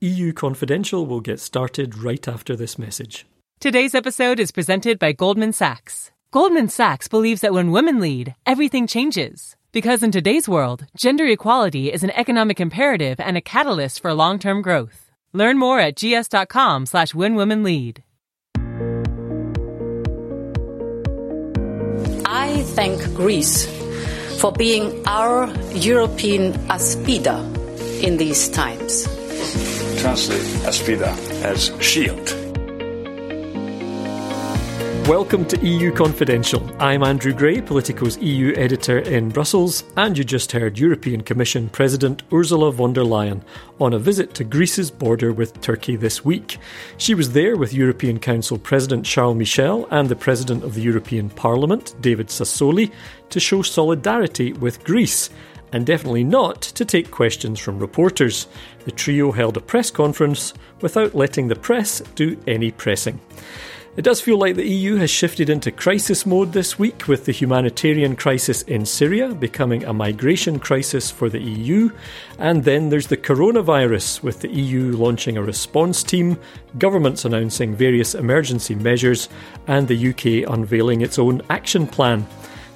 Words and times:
EU 0.00 0.32
Confidential 0.32 1.06
will 1.06 1.20
get 1.20 1.40
started 1.40 1.98
right 1.98 2.28
after 2.28 2.54
this 2.54 2.78
message. 2.78 3.26
Today's 3.58 3.96
episode 3.96 4.38
is 4.38 4.52
presented 4.52 4.96
by 4.96 5.10
Goldman 5.10 5.52
Sachs. 5.52 6.12
Goldman 6.30 6.68
Sachs 6.68 7.08
believes 7.08 7.40
that 7.40 7.52
when 7.52 7.72
women 7.72 7.98
lead, 7.98 8.36
everything 8.46 8.86
changes. 8.86 9.56
Because 9.72 10.04
in 10.04 10.12
today's 10.12 10.48
world, 10.48 10.86
gender 10.96 11.26
equality 11.26 11.92
is 11.92 12.04
an 12.04 12.12
economic 12.12 12.60
imperative 12.60 13.18
and 13.18 13.36
a 13.36 13.40
catalyst 13.40 13.98
for 13.98 14.14
long-term 14.14 14.62
growth. 14.62 15.10
Learn 15.32 15.58
more 15.58 15.80
at 15.80 15.96
gs.com 15.96 16.86
slash 16.86 17.12
when 17.12 17.34
women 17.34 17.64
lead. 17.64 18.04
I 22.24 22.62
thank 22.76 23.02
Greece 23.16 23.66
for 24.40 24.52
being 24.52 25.04
our 25.08 25.52
European 25.72 26.52
Aspida 26.68 27.42
in 28.00 28.16
these 28.16 28.48
times. 28.48 29.08
Translate 29.98 30.42
Aspida 30.64 31.12
as 31.42 31.72
shield. 31.84 32.32
Welcome 35.08 35.44
to 35.46 35.58
EU 35.66 35.90
Confidential. 35.90 36.70
I'm 36.78 37.02
Andrew 37.02 37.32
Gray, 37.32 37.60
Politico's 37.60 38.16
EU 38.18 38.54
editor 38.54 38.98
in 38.98 39.30
Brussels, 39.30 39.82
and 39.96 40.16
you 40.16 40.22
just 40.22 40.52
heard 40.52 40.78
European 40.78 41.22
Commission 41.22 41.68
President 41.68 42.22
Ursula 42.32 42.70
von 42.70 42.92
der 42.92 43.02
Leyen 43.02 43.42
on 43.80 43.92
a 43.92 43.98
visit 43.98 44.34
to 44.34 44.44
Greece's 44.44 44.92
border 44.92 45.32
with 45.32 45.60
Turkey 45.62 45.96
this 45.96 46.24
week. 46.24 46.58
She 46.96 47.14
was 47.14 47.32
there 47.32 47.56
with 47.56 47.74
European 47.74 48.20
Council 48.20 48.56
President 48.56 49.04
Charles 49.04 49.36
Michel 49.36 49.88
and 49.90 50.08
the 50.08 50.14
President 50.14 50.62
of 50.62 50.74
the 50.74 50.82
European 50.82 51.28
Parliament, 51.28 51.96
David 52.00 52.28
Sassoli, 52.28 52.92
to 53.30 53.40
show 53.40 53.62
solidarity 53.62 54.52
with 54.52 54.84
Greece 54.84 55.30
and 55.72 55.86
definitely 55.86 56.24
not 56.24 56.62
to 56.62 56.84
take 56.84 57.10
questions 57.10 57.58
from 57.58 57.78
reporters. 57.78 58.46
The 58.84 58.92
trio 58.92 59.32
held 59.32 59.56
a 59.56 59.60
press 59.60 59.90
conference 59.90 60.54
without 60.80 61.14
letting 61.14 61.48
the 61.48 61.56
press 61.56 62.00
do 62.14 62.40
any 62.46 62.70
pressing. 62.70 63.20
It 63.98 64.02
does 64.02 64.20
feel 64.20 64.38
like 64.38 64.54
the 64.54 64.64
EU 64.64 64.94
has 64.94 65.10
shifted 65.10 65.50
into 65.50 65.72
crisis 65.72 66.24
mode 66.24 66.52
this 66.52 66.78
week, 66.78 67.08
with 67.08 67.24
the 67.24 67.32
humanitarian 67.32 68.14
crisis 68.14 68.62
in 68.62 68.86
Syria 68.86 69.34
becoming 69.34 69.82
a 69.84 69.92
migration 69.92 70.60
crisis 70.60 71.10
for 71.10 71.28
the 71.28 71.40
EU. 71.40 71.90
And 72.38 72.62
then 72.62 72.90
there's 72.90 73.08
the 73.08 73.16
coronavirus, 73.16 74.22
with 74.22 74.40
the 74.40 74.52
EU 74.52 74.92
launching 74.92 75.36
a 75.36 75.42
response 75.42 76.04
team, 76.04 76.38
governments 76.78 77.24
announcing 77.24 77.74
various 77.74 78.14
emergency 78.14 78.76
measures, 78.76 79.28
and 79.66 79.88
the 79.88 80.10
UK 80.10 80.48
unveiling 80.48 81.00
its 81.00 81.18
own 81.18 81.42
action 81.50 81.88
plan. 81.88 82.24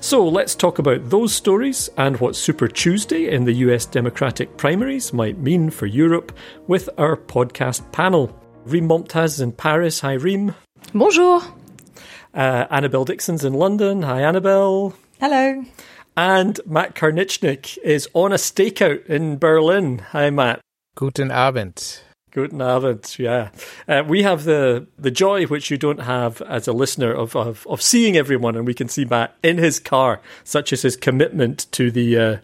So 0.02 0.26
let's 0.26 0.56
talk 0.56 0.80
about 0.80 1.10
those 1.10 1.32
stories 1.32 1.88
and 1.96 2.18
what 2.18 2.34
Super 2.34 2.66
Tuesday 2.66 3.30
in 3.30 3.44
the 3.44 3.52
US 3.66 3.86
Democratic 3.86 4.56
primaries 4.56 5.12
might 5.12 5.38
mean 5.38 5.70
for 5.70 5.86
Europe 5.86 6.36
with 6.66 6.90
our 6.98 7.16
podcast 7.16 7.92
panel. 7.92 8.36
Reem 8.64 8.88
Momtaz 8.88 9.40
in 9.40 9.52
Paris. 9.52 10.00
Hi, 10.00 10.14
Reem. 10.14 10.56
Bonjour. 10.92 11.40
Uh, 12.34 12.66
Annabelle 12.68 13.04
Dickson's 13.04 13.44
in 13.44 13.52
London. 13.52 14.02
Hi, 14.02 14.22
Annabelle. 14.22 14.92
Hello. 15.20 15.64
And 16.16 16.58
Matt 16.66 16.96
Karnitschnig 16.96 17.78
is 17.84 18.08
on 18.12 18.32
a 18.32 18.36
stakeout 18.36 19.06
in 19.06 19.38
Berlin. 19.38 20.00
Hi, 20.10 20.30
Matt. 20.30 20.60
Guten 20.96 21.30
Abend. 21.30 22.00
Guten 22.32 22.62
Abend, 22.62 23.18
yeah. 23.18 23.50
Uh, 23.86 24.02
we 24.06 24.22
have 24.22 24.44
the, 24.44 24.86
the 24.98 25.10
joy 25.10 25.44
which 25.44 25.70
you 25.70 25.76
don't 25.76 26.00
have 26.00 26.40
as 26.42 26.66
a 26.66 26.72
listener 26.72 27.12
of, 27.12 27.36
of, 27.36 27.66
of 27.66 27.82
seeing 27.82 28.16
everyone, 28.16 28.56
and 28.56 28.66
we 28.66 28.72
can 28.72 28.88
see 28.88 29.04
Matt 29.04 29.36
in 29.42 29.58
his 29.58 29.78
car, 29.78 30.22
such 30.42 30.72
as 30.72 30.80
his 30.80 30.96
commitment 30.96 31.70
to 31.72 31.90
the 31.90 32.18
uh, 32.18 32.36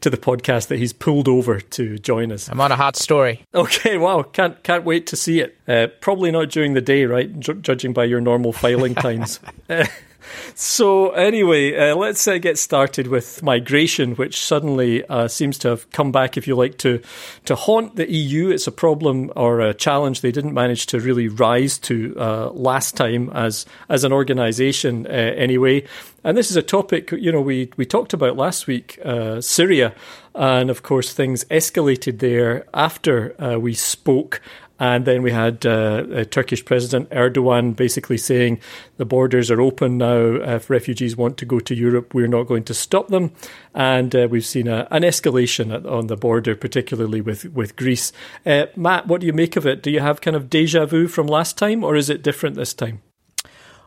to 0.00 0.10
the 0.10 0.16
podcast 0.16 0.68
that 0.68 0.78
he's 0.78 0.92
pulled 0.92 1.26
over 1.26 1.60
to 1.60 1.98
join 1.98 2.30
us. 2.30 2.48
I'm 2.48 2.60
on 2.60 2.70
a 2.70 2.76
hot 2.76 2.94
story. 2.94 3.44
Okay, 3.52 3.98
wow, 3.98 4.22
can't 4.22 4.62
can't 4.62 4.84
wait 4.84 5.08
to 5.08 5.16
see 5.16 5.40
it. 5.40 5.58
Uh, 5.66 5.88
probably 6.00 6.30
not 6.30 6.50
during 6.50 6.74
the 6.74 6.80
day, 6.80 7.04
right? 7.04 7.40
J- 7.40 7.54
judging 7.54 7.92
by 7.92 8.04
your 8.04 8.20
normal 8.20 8.52
filing 8.52 8.94
times. 9.06 9.40
So, 10.54 11.10
anyway, 11.10 11.76
uh, 11.76 11.96
let's 11.96 12.26
uh, 12.28 12.38
get 12.38 12.58
started 12.58 13.06
with 13.06 13.42
migration, 13.42 14.14
which 14.14 14.44
suddenly 14.44 15.04
uh, 15.06 15.28
seems 15.28 15.58
to 15.58 15.68
have 15.68 15.90
come 15.90 16.12
back, 16.12 16.36
if 16.36 16.46
you 16.46 16.54
like, 16.54 16.78
to 16.78 17.00
to 17.46 17.54
haunt 17.54 17.96
the 17.96 18.10
EU. 18.10 18.50
It's 18.50 18.66
a 18.66 18.72
problem 18.72 19.32
or 19.36 19.60
a 19.60 19.74
challenge 19.74 20.20
they 20.20 20.32
didn't 20.32 20.54
manage 20.54 20.86
to 20.86 21.00
really 21.00 21.28
rise 21.28 21.78
to 21.80 22.14
uh, 22.18 22.50
last 22.50 22.96
time 22.96 23.30
as 23.30 23.66
as 23.88 24.04
an 24.04 24.12
organisation, 24.12 25.06
uh, 25.06 25.10
anyway. 25.10 25.84
And 26.24 26.38
this 26.38 26.50
is 26.50 26.56
a 26.56 26.62
topic, 26.62 27.10
you 27.10 27.32
know, 27.32 27.40
we 27.40 27.70
we 27.76 27.84
talked 27.84 28.12
about 28.12 28.36
last 28.36 28.66
week, 28.66 28.98
uh, 29.04 29.40
Syria. 29.40 29.94
And 30.34 30.70
of 30.70 30.82
course, 30.82 31.12
things 31.12 31.44
escalated 31.50 32.20
there 32.20 32.64
after 32.72 33.34
we 33.58 33.74
spoke 33.74 34.40
and 34.82 35.04
then 35.04 35.22
we 35.22 35.30
had 35.30 35.64
uh, 35.64 36.24
Turkish 36.24 36.64
President 36.64 37.08
Erdogan 37.10 37.76
basically 37.76 38.18
saying 38.18 38.58
the 38.96 39.04
borders 39.04 39.48
are 39.48 39.60
open 39.60 39.96
now. 39.96 40.16
If 40.16 40.68
refugees 40.68 41.16
want 41.16 41.38
to 41.38 41.46
go 41.46 41.60
to 41.60 41.72
Europe, 41.72 42.12
we're 42.12 42.26
not 42.26 42.48
going 42.48 42.64
to 42.64 42.74
stop 42.74 43.06
them. 43.06 43.30
And 43.76 44.12
uh, 44.12 44.26
we've 44.28 44.44
seen 44.44 44.66
a, 44.66 44.88
an 44.90 45.02
escalation 45.02 45.72
at, 45.72 45.86
on 45.86 46.08
the 46.08 46.16
border, 46.16 46.56
particularly 46.56 47.20
with, 47.20 47.44
with 47.52 47.76
Greece. 47.76 48.12
Uh, 48.44 48.66
Matt, 48.74 49.06
what 49.06 49.20
do 49.20 49.28
you 49.28 49.32
make 49.32 49.54
of 49.54 49.68
it? 49.68 49.84
Do 49.84 49.90
you 49.92 50.00
have 50.00 50.20
kind 50.20 50.34
of 50.34 50.50
deja 50.50 50.84
vu 50.84 51.06
from 51.06 51.28
last 51.28 51.56
time, 51.56 51.84
or 51.84 51.94
is 51.94 52.10
it 52.10 52.24
different 52.24 52.56
this 52.56 52.74
time? 52.74 53.02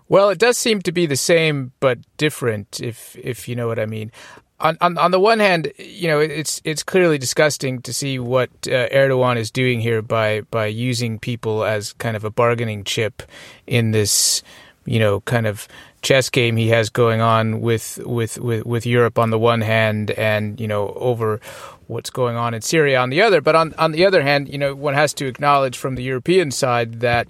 Well, 0.08 0.30
it 0.30 0.40
does 0.40 0.58
seem 0.58 0.82
to 0.84 0.94
be 0.94 1.06
the 1.08 1.18
same 1.18 1.74
but 1.82 1.98
different, 2.16 2.80
if 2.80 3.18
if 3.18 3.50
you 3.50 3.56
know 3.58 3.68
what 3.68 3.80
I 3.80 3.86
mean 3.86 4.12
on, 4.60 4.78
on 4.80 4.98
on 4.98 5.12
the 5.12 5.20
one 5.20 5.40
hand, 5.40 5.72
you 5.78 6.08
know, 6.08 6.20
it's 6.20 6.62
it's 6.64 6.84
clearly 6.84 7.18
disgusting 7.18 7.82
to 7.82 7.94
see 7.94 8.20
what 8.20 8.50
uh, 8.68 8.88
Erdogan 8.90 9.38
is 9.38 9.52
doing 9.52 9.82
here 9.82 10.02
by 10.02 10.42
by 10.42 10.68
using 10.68 11.20
people 11.20 11.64
as 11.64 11.94
kind 11.94 12.16
of 12.16 12.24
a 12.24 12.30
bargaining 12.30 12.84
chip 12.84 13.24
in 13.68 13.92
this, 13.92 14.44
you 14.86 15.00
know, 15.00 15.22
kind 15.22 15.46
of 15.46 15.68
chess 16.02 16.30
game 16.30 16.56
he 16.56 16.70
has 16.70 16.90
going 16.90 17.20
on 17.20 17.60
with 17.60 17.98
with 18.06 18.38
with, 18.38 18.66
with 18.66 18.86
Europe 18.86 19.20
on 19.20 19.30
the 19.30 19.40
one 19.40 19.62
hand, 19.62 20.12
and 20.12 20.60
you 20.60 20.68
know, 20.68 20.94
over 20.96 21.42
what's 21.88 22.10
going 22.10 22.38
on 22.38 22.54
in 22.54 22.62
Syria 22.62 23.00
on 23.00 23.10
the 23.10 23.22
other. 23.22 23.42
But 23.42 23.56
on 23.56 23.74
on 23.78 23.92
the 23.92 24.06
other 24.06 24.22
hand, 24.22 24.48
you 24.48 24.58
know, 24.58 24.74
one 24.74 24.94
has 24.94 25.14
to 25.16 25.26
acknowledge 25.26 25.78
from 25.78 25.96
the 25.96 26.04
European 26.04 26.52
side 26.52 27.02
that 27.02 27.28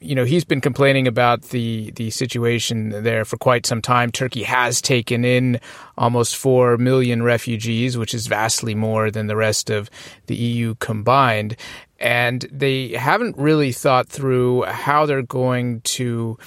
you 0.00 0.14
know, 0.14 0.24
he's 0.24 0.44
been 0.44 0.60
complaining 0.60 1.06
about 1.06 1.42
the 1.42 1.90
the 1.92 2.10
situation 2.10 3.02
there 3.02 3.24
for 3.24 3.36
quite 3.36 3.66
some 3.66 3.80
time. 3.80 4.10
Turkey 4.10 4.42
has 4.42 4.80
taken 4.80 5.24
in 5.24 5.60
almost 5.96 6.36
four 6.36 6.76
million 6.76 7.22
refugees, 7.22 7.96
which 7.96 8.14
is 8.14 8.26
vastly 8.26 8.74
more 8.74 9.10
than 9.10 9.26
the 9.26 9.36
rest 9.36 9.70
of 9.70 9.90
the 10.26 10.36
EU 10.36 10.74
combined. 10.76 11.56
And 11.98 12.46
they 12.52 12.88
haven't 12.90 13.38
really 13.38 13.72
thought 13.72 14.06
through 14.06 14.64
how 14.64 15.06
they're 15.06 15.22
going 15.22 15.80
to 15.82 16.38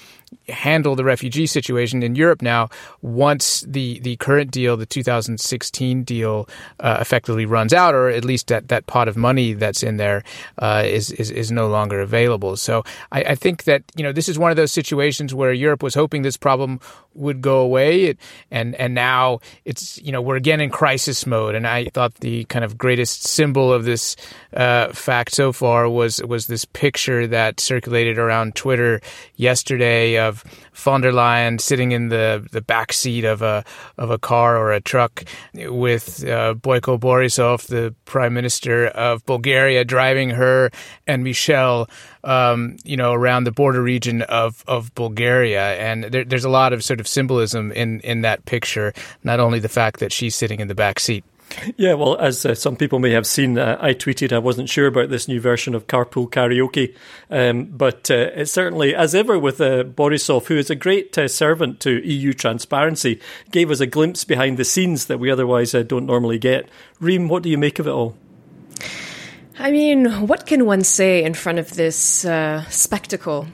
handle 0.47 0.95
the 0.95 1.03
refugee 1.03 1.47
situation 1.47 2.03
in 2.03 2.15
Europe 2.15 2.41
now 2.41 2.69
once 3.01 3.61
the, 3.67 3.99
the 3.99 4.15
current 4.17 4.51
deal, 4.51 4.77
the 4.77 4.85
2016 4.85 6.03
deal, 6.03 6.47
uh, 6.79 6.97
effectively 6.99 7.45
runs 7.45 7.73
out, 7.73 7.93
or 7.93 8.09
at 8.09 8.25
least 8.25 8.47
that, 8.47 8.67
that 8.67 8.85
pot 8.87 9.07
of 9.07 9.17
money 9.17 9.53
that's 9.53 9.83
in 9.83 9.97
there 9.97 10.23
uh, 10.57 10.83
is 10.85 11.11
is, 11.11 11.31
is 11.31 11.51
no 11.51 11.67
longer 11.67 12.01
available. 12.01 12.55
So 12.55 12.83
I, 13.11 13.23
I, 13.23 13.35
think 13.35 13.63
that 13.65 13.83
you 13.95 14.03
know 14.03 14.11
this 14.11 14.29
is 14.29 14.39
one 14.39 14.51
of 14.51 14.57
those 14.57 14.71
situations 14.71 15.33
where 15.33 15.53
Europe 15.53 15.83
was 15.83 15.93
hoping 15.93 16.21
this 16.21 16.37
problem 16.37 16.79
would 17.13 17.41
go 17.41 17.59
away, 17.59 18.05
it, 18.05 18.19
and 18.51 18.75
and 18.75 18.93
now 18.93 19.39
it's 19.65 19.97
you 19.99 20.11
know 20.11 20.21
we're 20.21 20.35
again 20.35 20.61
in 20.61 20.69
crisis 20.69 21.25
mode. 21.25 21.55
And 21.55 21.67
I 21.67 21.85
thought 21.85 22.15
the 22.15 22.45
kind 22.45 22.65
of 22.65 22.77
greatest 22.77 23.23
symbol 23.23 23.71
of 23.73 23.85
this 23.85 24.15
uh, 24.53 24.91
fact 24.93 25.31
so 25.33 25.51
far 25.51 25.89
was 25.89 26.21
was 26.23 26.47
this 26.47 26.65
picture 26.65 27.27
that 27.27 27.59
circulated 27.59 28.17
around 28.17 28.55
Twitter 28.55 29.01
yesterday 29.35 30.17
of 30.19 30.43
von 30.73 31.01
der 31.01 31.11
Leyen 31.11 31.59
sitting 31.59 31.91
in 31.91 32.09
the, 32.09 32.47
the 32.51 32.61
back 32.61 32.93
seat 32.93 33.25
of 33.25 33.41
a 33.41 33.63
of 33.97 34.11
a 34.11 34.17
car 34.17 34.57
or 34.57 34.71
a 34.71 34.81
truck 34.81 35.23
with 35.53 36.23
uh, 36.25 36.53
Boyko 36.53 36.99
Borisov, 36.99 37.67
the 37.67 37.93
prime 38.05 38.33
minister 38.33 38.87
of 38.87 39.25
Bulgaria, 39.25 39.83
driving 39.85 40.31
her 40.31 40.71
and 41.07 41.23
Michel, 41.23 41.89
um, 42.23 42.77
you 42.83 42.97
know, 42.97 43.13
around 43.13 43.45
the 43.45 43.51
border 43.51 43.81
region 43.81 44.21
of 44.23 44.63
of 44.67 44.93
Bulgaria. 44.95 45.75
And 45.75 46.05
there, 46.05 46.23
there's 46.23 46.45
a 46.45 46.49
lot 46.49 46.73
of 46.73 46.83
sort 46.83 46.99
of 46.99 47.07
symbolism 47.07 47.71
in 47.71 47.99
in 48.01 48.21
that 48.21 48.45
picture. 48.45 48.93
Not 49.23 49.39
only 49.39 49.59
the 49.59 49.69
fact 49.69 49.99
that 49.99 50.11
she's 50.11 50.35
sitting 50.35 50.59
in 50.59 50.67
the 50.67 50.75
back 50.75 50.99
seat. 50.99 51.23
Yeah, 51.77 51.93
well, 51.95 52.17
as 52.17 52.45
uh, 52.45 52.55
some 52.55 52.75
people 52.75 52.99
may 52.99 53.11
have 53.11 53.25
seen, 53.25 53.57
uh, 53.57 53.77
I 53.79 53.93
tweeted 53.93 54.31
I 54.31 54.39
wasn't 54.39 54.69
sure 54.69 54.87
about 54.87 55.09
this 55.09 55.27
new 55.27 55.41
version 55.41 55.73
of 55.73 55.87
Carpool 55.87 56.29
Karaoke, 56.29 56.95
um, 57.29 57.65
but 57.65 58.09
uh, 58.11 58.45
certainly, 58.45 58.95
as 58.95 59.15
ever 59.15 59.37
with 59.37 59.59
uh, 59.59 59.83
Borisov, 59.83 60.45
who 60.45 60.57
is 60.57 60.69
a 60.69 60.75
great 60.75 61.17
uh, 61.17 61.27
servant 61.27 61.79
to 61.81 62.05
EU 62.07 62.33
transparency, 62.33 63.19
gave 63.51 63.71
us 63.71 63.79
a 63.79 63.87
glimpse 63.87 64.23
behind 64.23 64.57
the 64.57 64.65
scenes 64.65 65.05
that 65.07 65.19
we 65.19 65.31
otherwise 65.31 65.73
uh, 65.73 65.83
don't 65.83 66.05
normally 66.05 66.37
get. 66.37 66.69
Reem, 66.99 67.27
what 67.27 67.43
do 67.43 67.49
you 67.49 67.57
make 67.57 67.79
of 67.79 67.87
it 67.87 67.91
all? 67.91 68.15
I 69.61 69.71
mean, 69.71 70.05
what 70.25 70.45
can 70.45 70.65
one 70.65 70.85
say 70.85 71.21
in 71.21 71.33
front 71.33 71.59
of 71.59 71.73
this 71.73 72.23
uh, 72.23 72.63
spectacle? 72.69 73.45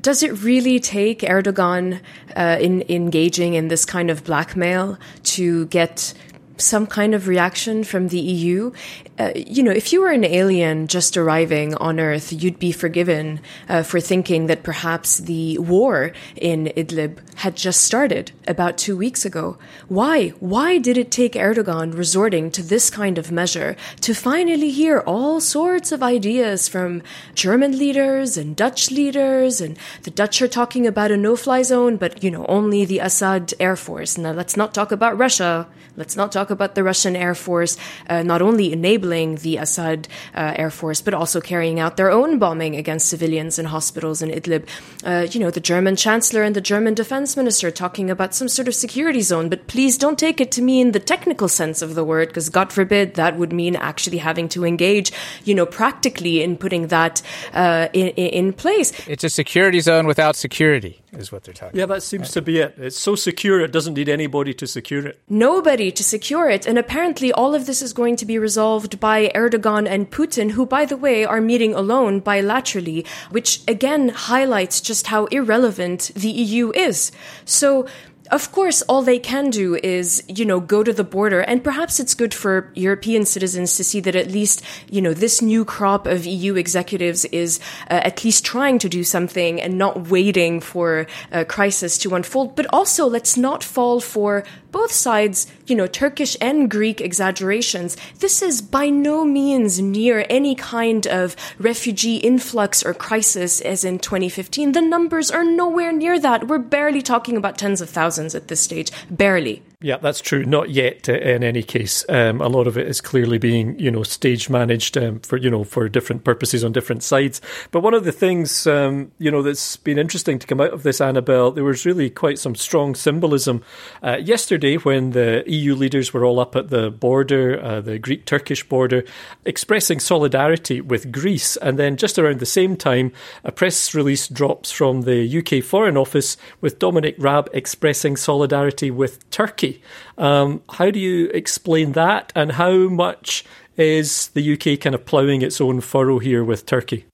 Does 0.00 0.22
it 0.22 0.30
really 0.44 0.78
take 0.78 1.20
Erdogan 1.22 2.00
uh, 2.36 2.58
in 2.60 2.84
engaging 2.88 3.54
in 3.54 3.66
this 3.66 3.84
kind 3.84 4.10
of 4.10 4.22
blackmail 4.22 4.96
to 5.24 5.66
get 5.66 6.14
some 6.60 6.86
kind 6.86 7.14
of 7.14 7.28
reaction 7.28 7.84
from 7.84 8.08
the 8.08 8.20
EU. 8.20 8.72
Uh, 9.18 9.32
you 9.34 9.62
know, 9.62 9.70
if 9.70 9.92
you 9.92 10.00
were 10.00 10.10
an 10.10 10.24
alien 10.24 10.86
just 10.86 11.16
arriving 11.16 11.74
on 11.76 11.98
Earth, 11.98 12.32
you'd 12.32 12.58
be 12.58 12.72
forgiven 12.72 13.40
uh, 13.68 13.82
for 13.82 14.00
thinking 14.00 14.46
that 14.46 14.62
perhaps 14.62 15.18
the 15.18 15.58
war 15.58 16.12
in 16.36 16.66
Idlib 16.76 17.18
had 17.36 17.56
just 17.56 17.82
started 17.82 18.32
about 18.46 18.76
two 18.76 18.96
weeks 18.96 19.24
ago. 19.24 19.56
Why? 19.88 20.28
Why 20.40 20.78
did 20.78 20.98
it 20.98 21.10
take 21.10 21.32
Erdogan 21.32 21.96
resorting 21.96 22.50
to 22.52 22.62
this 22.62 22.90
kind 22.90 23.16
of 23.16 23.32
measure 23.32 23.76
to 24.02 24.14
finally 24.14 24.70
hear 24.70 25.00
all 25.00 25.40
sorts 25.40 25.92
of 25.92 26.02
ideas 26.02 26.68
from 26.68 27.02
German 27.34 27.78
leaders 27.78 28.36
and 28.36 28.54
Dutch 28.54 28.90
leaders? 28.90 29.60
And 29.60 29.78
the 30.02 30.10
Dutch 30.10 30.42
are 30.42 30.48
talking 30.48 30.86
about 30.86 31.10
a 31.10 31.16
no 31.16 31.36
fly 31.36 31.62
zone, 31.62 31.96
but, 31.96 32.22
you 32.22 32.30
know, 32.30 32.44
only 32.46 32.84
the 32.84 32.98
Assad 32.98 33.54
Air 33.58 33.76
Force. 33.76 34.18
Now, 34.18 34.32
let's 34.32 34.56
not 34.56 34.74
talk 34.74 34.92
about 34.92 35.16
Russia. 35.16 35.66
Let's 35.96 36.16
not 36.16 36.32
talk 36.32 36.49
about 36.50 36.74
the 36.74 36.82
Russian 36.82 37.16
Air 37.16 37.34
Force 37.34 37.76
uh, 38.08 38.22
not 38.22 38.42
only 38.42 38.72
enabling 38.72 39.36
the 39.36 39.56
Assad 39.56 40.08
uh, 40.34 40.54
Air 40.56 40.70
Force, 40.70 41.00
but 41.00 41.14
also 41.14 41.40
carrying 41.40 41.80
out 41.80 41.96
their 41.96 42.10
own 42.10 42.38
bombing 42.38 42.76
against 42.76 43.08
civilians 43.08 43.58
and 43.58 43.68
hospitals 43.68 44.22
in 44.22 44.30
Idlib. 44.30 44.66
Uh, 45.04 45.26
you 45.30 45.40
know, 45.40 45.50
the 45.50 45.60
German 45.60 45.96
Chancellor 45.96 46.42
and 46.42 46.54
the 46.56 46.60
German 46.60 46.94
Defense 46.94 47.36
Minister 47.36 47.70
talking 47.70 48.10
about 48.10 48.34
some 48.34 48.48
sort 48.48 48.68
of 48.68 48.74
security 48.74 49.20
zone, 49.20 49.48
but 49.48 49.66
please 49.66 49.98
don't 49.98 50.18
take 50.18 50.40
it 50.40 50.50
to 50.52 50.62
mean 50.62 50.92
the 50.92 51.00
technical 51.00 51.48
sense 51.48 51.82
of 51.82 51.94
the 51.94 52.04
word, 52.04 52.28
because 52.28 52.48
God 52.48 52.72
forbid 52.72 53.14
that 53.14 53.36
would 53.36 53.52
mean 53.52 53.76
actually 53.76 54.18
having 54.18 54.48
to 54.50 54.64
engage, 54.64 55.12
you 55.44 55.54
know, 55.54 55.66
practically 55.66 56.42
in 56.42 56.56
putting 56.56 56.88
that 56.88 57.22
uh, 57.52 57.88
in, 57.92 58.08
in 58.08 58.52
place. 58.52 58.92
It's 59.06 59.24
a 59.24 59.30
security 59.30 59.80
zone 59.80 60.06
without 60.06 60.36
security 60.36 61.00
is 61.12 61.32
what 61.32 61.44
they're 61.44 61.54
talking 61.54 61.78
Yeah, 61.78 61.86
that 61.86 62.02
seems 62.02 62.30
to 62.32 62.42
be 62.42 62.58
it. 62.58 62.74
It's 62.78 62.98
so 62.98 63.14
secure 63.14 63.60
it 63.60 63.72
doesn't 63.72 63.94
need 63.94 64.08
anybody 64.08 64.54
to 64.54 64.66
secure 64.66 65.06
it. 65.06 65.20
Nobody 65.28 65.90
to 65.92 66.02
secure 66.02 66.48
it. 66.48 66.66
And 66.66 66.78
apparently 66.78 67.32
all 67.32 67.54
of 67.54 67.66
this 67.66 67.82
is 67.82 67.92
going 67.92 68.16
to 68.16 68.26
be 68.26 68.38
resolved 68.38 69.00
by 69.00 69.30
Erdogan 69.34 69.88
and 69.88 70.10
Putin, 70.10 70.52
who, 70.52 70.66
by 70.66 70.84
the 70.84 70.96
way, 70.96 71.24
are 71.24 71.40
meeting 71.40 71.74
alone 71.74 72.20
bilaterally, 72.20 73.06
which 73.30 73.62
again 73.66 74.10
highlights 74.10 74.80
just 74.80 75.08
how 75.08 75.26
irrelevant 75.26 76.10
the 76.14 76.30
EU 76.30 76.72
is. 76.72 77.12
So 77.44 77.86
of 78.30 78.52
course, 78.52 78.82
all 78.82 79.02
they 79.02 79.18
can 79.18 79.50
do 79.50 79.74
is, 79.76 80.22
you 80.28 80.44
know, 80.44 80.60
go 80.60 80.82
to 80.82 80.92
the 80.92 81.04
border. 81.04 81.40
And 81.40 81.64
perhaps 81.64 81.98
it's 81.98 82.14
good 82.14 82.32
for 82.32 82.70
European 82.74 83.24
citizens 83.26 83.76
to 83.76 83.84
see 83.84 84.00
that 84.00 84.14
at 84.14 84.30
least, 84.30 84.62
you 84.88 85.02
know, 85.02 85.12
this 85.12 85.42
new 85.42 85.64
crop 85.64 86.06
of 86.06 86.26
EU 86.26 86.54
executives 86.54 87.24
is 87.26 87.58
uh, 87.90 88.00
at 88.04 88.24
least 88.24 88.44
trying 88.44 88.78
to 88.78 88.88
do 88.88 89.02
something 89.02 89.60
and 89.60 89.78
not 89.78 90.08
waiting 90.08 90.60
for 90.60 91.06
a 91.32 91.44
crisis 91.44 91.98
to 91.98 92.14
unfold. 92.14 92.54
But 92.54 92.66
also, 92.72 93.06
let's 93.06 93.36
not 93.36 93.64
fall 93.64 94.00
for 94.00 94.44
both 94.72 94.92
sides, 94.92 95.46
you 95.66 95.74
know, 95.74 95.86
Turkish 95.86 96.36
and 96.40 96.70
Greek 96.70 97.00
exaggerations. 97.00 97.96
This 98.18 98.42
is 98.42 98.62
by 98.62 98.88
no 98.90 99.24
means 99.24 99.80
near 99.80 100.26
any 100.30 100.54
kind 100.54 101.06
of 101.06 101.36
refugee 101.58 102.16
influx 102.16 102.82
or 102.82 102.94
crisis 102.94 103.60
as 103.60 103.84
in 103.84 103.98
2015. 103.98 104.72
The 104.72 104.80
numbers 104.80 105.30
are 105.30 105.44
nowhere 105.44 105.92
near 105.92 106.18
that. 106.18 106.48
We're 106.48 106.58
barely 106.58 107.02
talking 107.02 107.36
about 107.36 107.58
tens 107.58 107.80
of 107.80 107.90
thousands 107.90 108.34
at 108.34 108.48
this 108.48 108.60
stage. 108.60 108.90
Barely. 109.10 109.62
Yeah, 109.82 109.96
that's 109.96 110.20
true. 110.20 110.44
Not 110.44 110.68
yet. 110.68 111.08
Uh, 111.08 111.14
in 111.14 111.42
any 111.42 111.62
case, 111.62 112.04
um, 112.10 112.42
a 112.42 112.48
lot 112.48 112.66
of 112.66 112.76
it 112.76 112.86
is 112.86 113.00
clearly 113.00 113.38
being, 113.38 113.78
you 113.78 113.90
know, 113.90 114.02
stage 114.02 114.50
managed 114.50 114.98
um, 114.98 115.20
for, 115.20 115.38
you 115.38 115.48
know, 115.48 115.64
for 115.64 115.88
different 115.88 116.22
purposes 116.22 116.62
on 116.62 116.72
different 116.72 117.02
sides. 117.02 117.40
But 117.70 117.80
one 117.80 117.94
of 117.94 118.04
the 118.04 118.12
things, 118.12 118.66
um, 118.66 119.10
you 119.18 119.30
know, 119.30 119.40
that's 119.40 119.78
been 119.78 119.98
interesting 119.98 120.38
to 120.38 120.46
come 120.46 120.60
out 120.60 120.74
of 120.74 120.82
this, 120.82 121.00
Annabelle, 121.00 121.50
there 121.50 121.64
was 121.64 121.86
really 121.86 122.10
quite 122.10 122.38
some 122.38 122.54
strong 122.56 122.94
symbolism 122.94 123.62
uh, 124.02 124.18
yesterday 124.22 124.76
when 124.76 125.12
the 125.12 125.44
EU 125.46 125.74
leaders 125.74 126.12
were 126.12 126.26
all 126.26 126.40
up 126.40 126.56
at 126.56 126.68
the 126.68 126.90
border, 126.90 127.58
uh, 127.58 127.80
the 127.80 127.98
Greek-Turkish 127.98 128.68
border, 128.68 129.02
expressing 129.46 129.98
solidarity 129.98 130.82
with 130.82 131.10
Greece, 131.10 131.56
and 131.56 131.78
then 131.78 131.96
just 131.96 132.18
around 132.18 132.40
the 132.40 132.44
same 132.44 132.76
time, 132.76 133.12
a 133.44 133.50
press 133.50 133.94
release 133.94 134.28
drops 134.28 134.70
from 134.70 135.02
the 135.02 135.38
UK 135.38 135.64
Foreign 135.64 135.96
Office 135.96 136.36
with 136.60 136.78
Dominic 136.78 137.14
Raab 137.16 137.48
expressing 137.54 138.14
solidarity 138.14 138.90
with 138.90 139.28
Turkey. 139.30 139.69
Um, 140.18 140.62
how 140.70 140.90
do 140.90 140.98
you 140.98 141.26
explain 141.28 141.92
that, 141.92 142.32
and 142.34 142.52
how 142.52 142.88
much 142.88 143.44
is 143.76 144.28
the 144.28 144.52
UK 144.54 144.80
kind 144.80 144.94
of 144.94 145.04
ploughing 145.04 145.42
its 145.42 145.60
own 145.60 145.80
furrow 145.80 146.18
here 146.18 146.44
with 146.44 146.66
Turkey? 146.66 147.06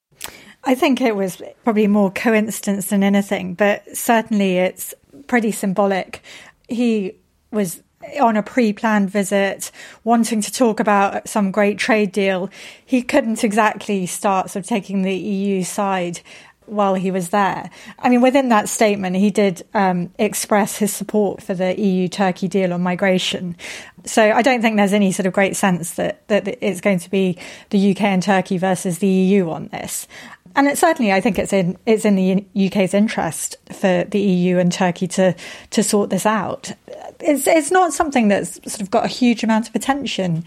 I 0.65 0.75
think 0.75 1.01
it 1.01 1.15
was 1.15 1.41
probably 1.63 1.87
more 1.87 2.11
coincidence 2.11 2.89
than 2.89 3.05
anything, 3.05 3.55
but 3.55 3.85
certainly 3.97 4.59
it's 4.59 4.93
pretty 5.29 5.53
symbolic. 5.53 6.23
He 6.69 7.15
was 7.53 7.83
on 8.21 8.37
a 8.37 8.43
pre 8.43 8.73
planned 8.73 9.11
visit, 9.11 9.71
wanting 10.05 10.41
to 10.41 10.53
talk 10.53 10.81
about 10.81 11.29
some 11.29 11.51
great 11.51 11.79
trade 11.79 12.13
deal. 12.13 12.51
He 12.85 13.03
couldn't 13.03 13.45
exactly 13.45 14.07
start 14.07 14.51
sort 14.51 14.65
of 14.65 14.69
taking 14.69 15.03
the 15.03 15.15
EU 15.17 15.63
side 15.63 16.21
while 16.67 16.95
he 16.95 17.11
was 17.11 17.31
there. 17.31 17.71
I 17.99 18.09
mean, 18.09 18.21
within 18.21 18.49
that 18.51 18.69
statement, 18.69 19.17
he 19.17 19.31
did 19.31 19.65
um, 19.75 20.11
express 20.19 20.77
his 20.77 20.93
support 20.93 21.43
for 21.43 21.55
the 21.55 21.79
EU 21.81 22.09
Turkey 22.09 22.49
deal 22.49 22.73
on 22.73 22.83
migration. 22.83 23.57
So 24.05 24.31
I 24.33 24.43
don't 24.43 24.63
think 24.63 24.77
there's 24.77 24.93
any 24.93 25.13
sort 25.13 25.27
of 25.27 25.33
great 25.33 25.57
sense 25.57 25.95
that, 25.95 26.27
that 26.29 26.59
it's 26.61 26.81
going 26.81 27.01
to 27.01 27.11
be 27.11 27.39
the 27.71 27.91
UK 27.91 28.03
and 28.03 28.23
Turkey 28.23 28.59
versus 28.59 28.99
the 28.99 29.09
EU 29.09 29.51
on 29.51 29.69
this. 29.69 30.07
And 30.55 30.79
certainly, 30.79 31.13
I 31.13 31.21
think 31.21 31.39
it's 31.39 31.53
in 31.53 31.77
it's 31.87 32.05
in 32.05 32.17
the 32.17 32.45
UK's 32.67 32.95
interest 32.95 33.57
for 33.73 34.05
the 34.05 34.21
EU 34.21 34.59
and 34.59 34.71
Turkey 34.71 35.07
to 35.09 35.35
to 35.71 35.83
sort 35.83 36.11
this 36.11 36.27
out. 36.27 36.73
It's 37.21 37.47
it's 37.47 37.71
not 37.71 37.93
something 37.93 38.29
that's 38.29 38.55
sort 38.71 38.83
of 38.83 38.91
got 38.91 39.05
a 39.05 39.09
huge 39.09 39.43
amount 39.43 39.69
of 39.69 39.75
attention 39.75 40.45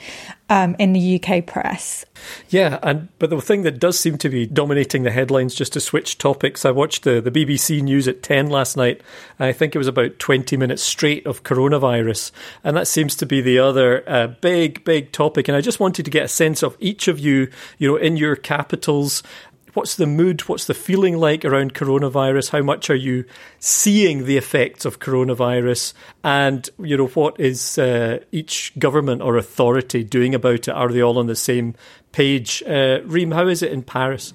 um, 0.50 0.76
in 0.80 0.94
the 0.94 1.22
UK 1.22 1.46
press. 1.46 2.06
Yeah, 2.50 2.80
and 2.82 3.08
but 3.20 3.30
the 3.30 3.40
thing 3.42 3.62
that 3.64 3.80
does 3.80 4.00
seem 4.00 4.18
to 4.20 4.30
be 4.30 4.46
dominating 4.46 5.04
the 5.04 5.12
headlines, 5.12 5.56
just 5.56 5.74
to 5.74 5.80
switch 5.80 6.18
topics, 6.18 6.66
I 6.66 6.72
watched 6.72 7.04
the 7.04 7.22
the 7.22 7.32
BBC 7.32 7.82
news 7.82 8.08
at 8.08 8.24
ten 8.24 8.50
last 8.50 8.76
night. 8.76 9.02
I 9.40 9.52
think 9.52 9.76
it 9.76 9.78
was 9.80 9.88
about 9.88 10.20
twenty 10.20 10.58
minutes 10.58 10.84
straight 10.84 11.26
of 11.26 11.44
coronavirus, 11.44 12.32
and 12.64 12.76
that 12.76 12.88
seems 12.88 13.16
to 13.18 13.26
be 13.26 13.42
the 13.42 13.60
other 13.60 14.04
uh, 14.08 14.28
big 14.28 14.84
big 14.84 15.12
topic. 15.12 15.48
And 15.48 15.56
I 15.56 15.62
just 15.62 15.80
wanted 15.80 16.06
to 16.06 16.12
get 16.12 16.26
a 16.26 16.30
sense 16.30 16.64
of 16.64 16.76
each 16.80 17.08
of 17.08 17.20
you, 17.20 17.50
you 17.78 17.88
know, 17.88 17.96
in 17.96 18.18
your 18.18 18.36
capitals 18.36 19.24
what's 19.80 19.96
the 19.96 20.06
mood? 20.06 20.42
What's 20.42 20.66
the 20.66 20.74
feeling 20.74 21.16
like 21.16 21.46
around 21.46 21.74
coronavirus? 21.74 22.50
How 22.50 22.62
much 22.62 22.90
are 22.90 22.96
you 22.96 23.24
seeing 23.60 24.26
the 24.26 24.36
effects 24.36 24.84
of 24.84 25.00
coronavirus? 25.00 25.94
And 26.22 26.70
you 26.80 26.98
know, 26.98 27.08
what 27.08 27.40
is 27.40 27.78
uh, 27.78 28.20
each 28.34 28.78
government 28.78 29.22
or 29.22 29.38
authority 29.38 30.04
doing 30.04 30.36
about 30.36 30.68
it? 30.68 30.72
Are 30.72 30.90
they 30.90 31.02
all 31.02 31.18
on 31.18 31.28
the 31.28 31.36
same 31.36 31.76
page? 32.12 32.62
Uh, 32.64 33.00
Reem, 33.06 33.32
how 33.32 33.48
is 33.48 33.64
it 33.64 33.72
in 33.72 33.84
Paris? 33.84 34.34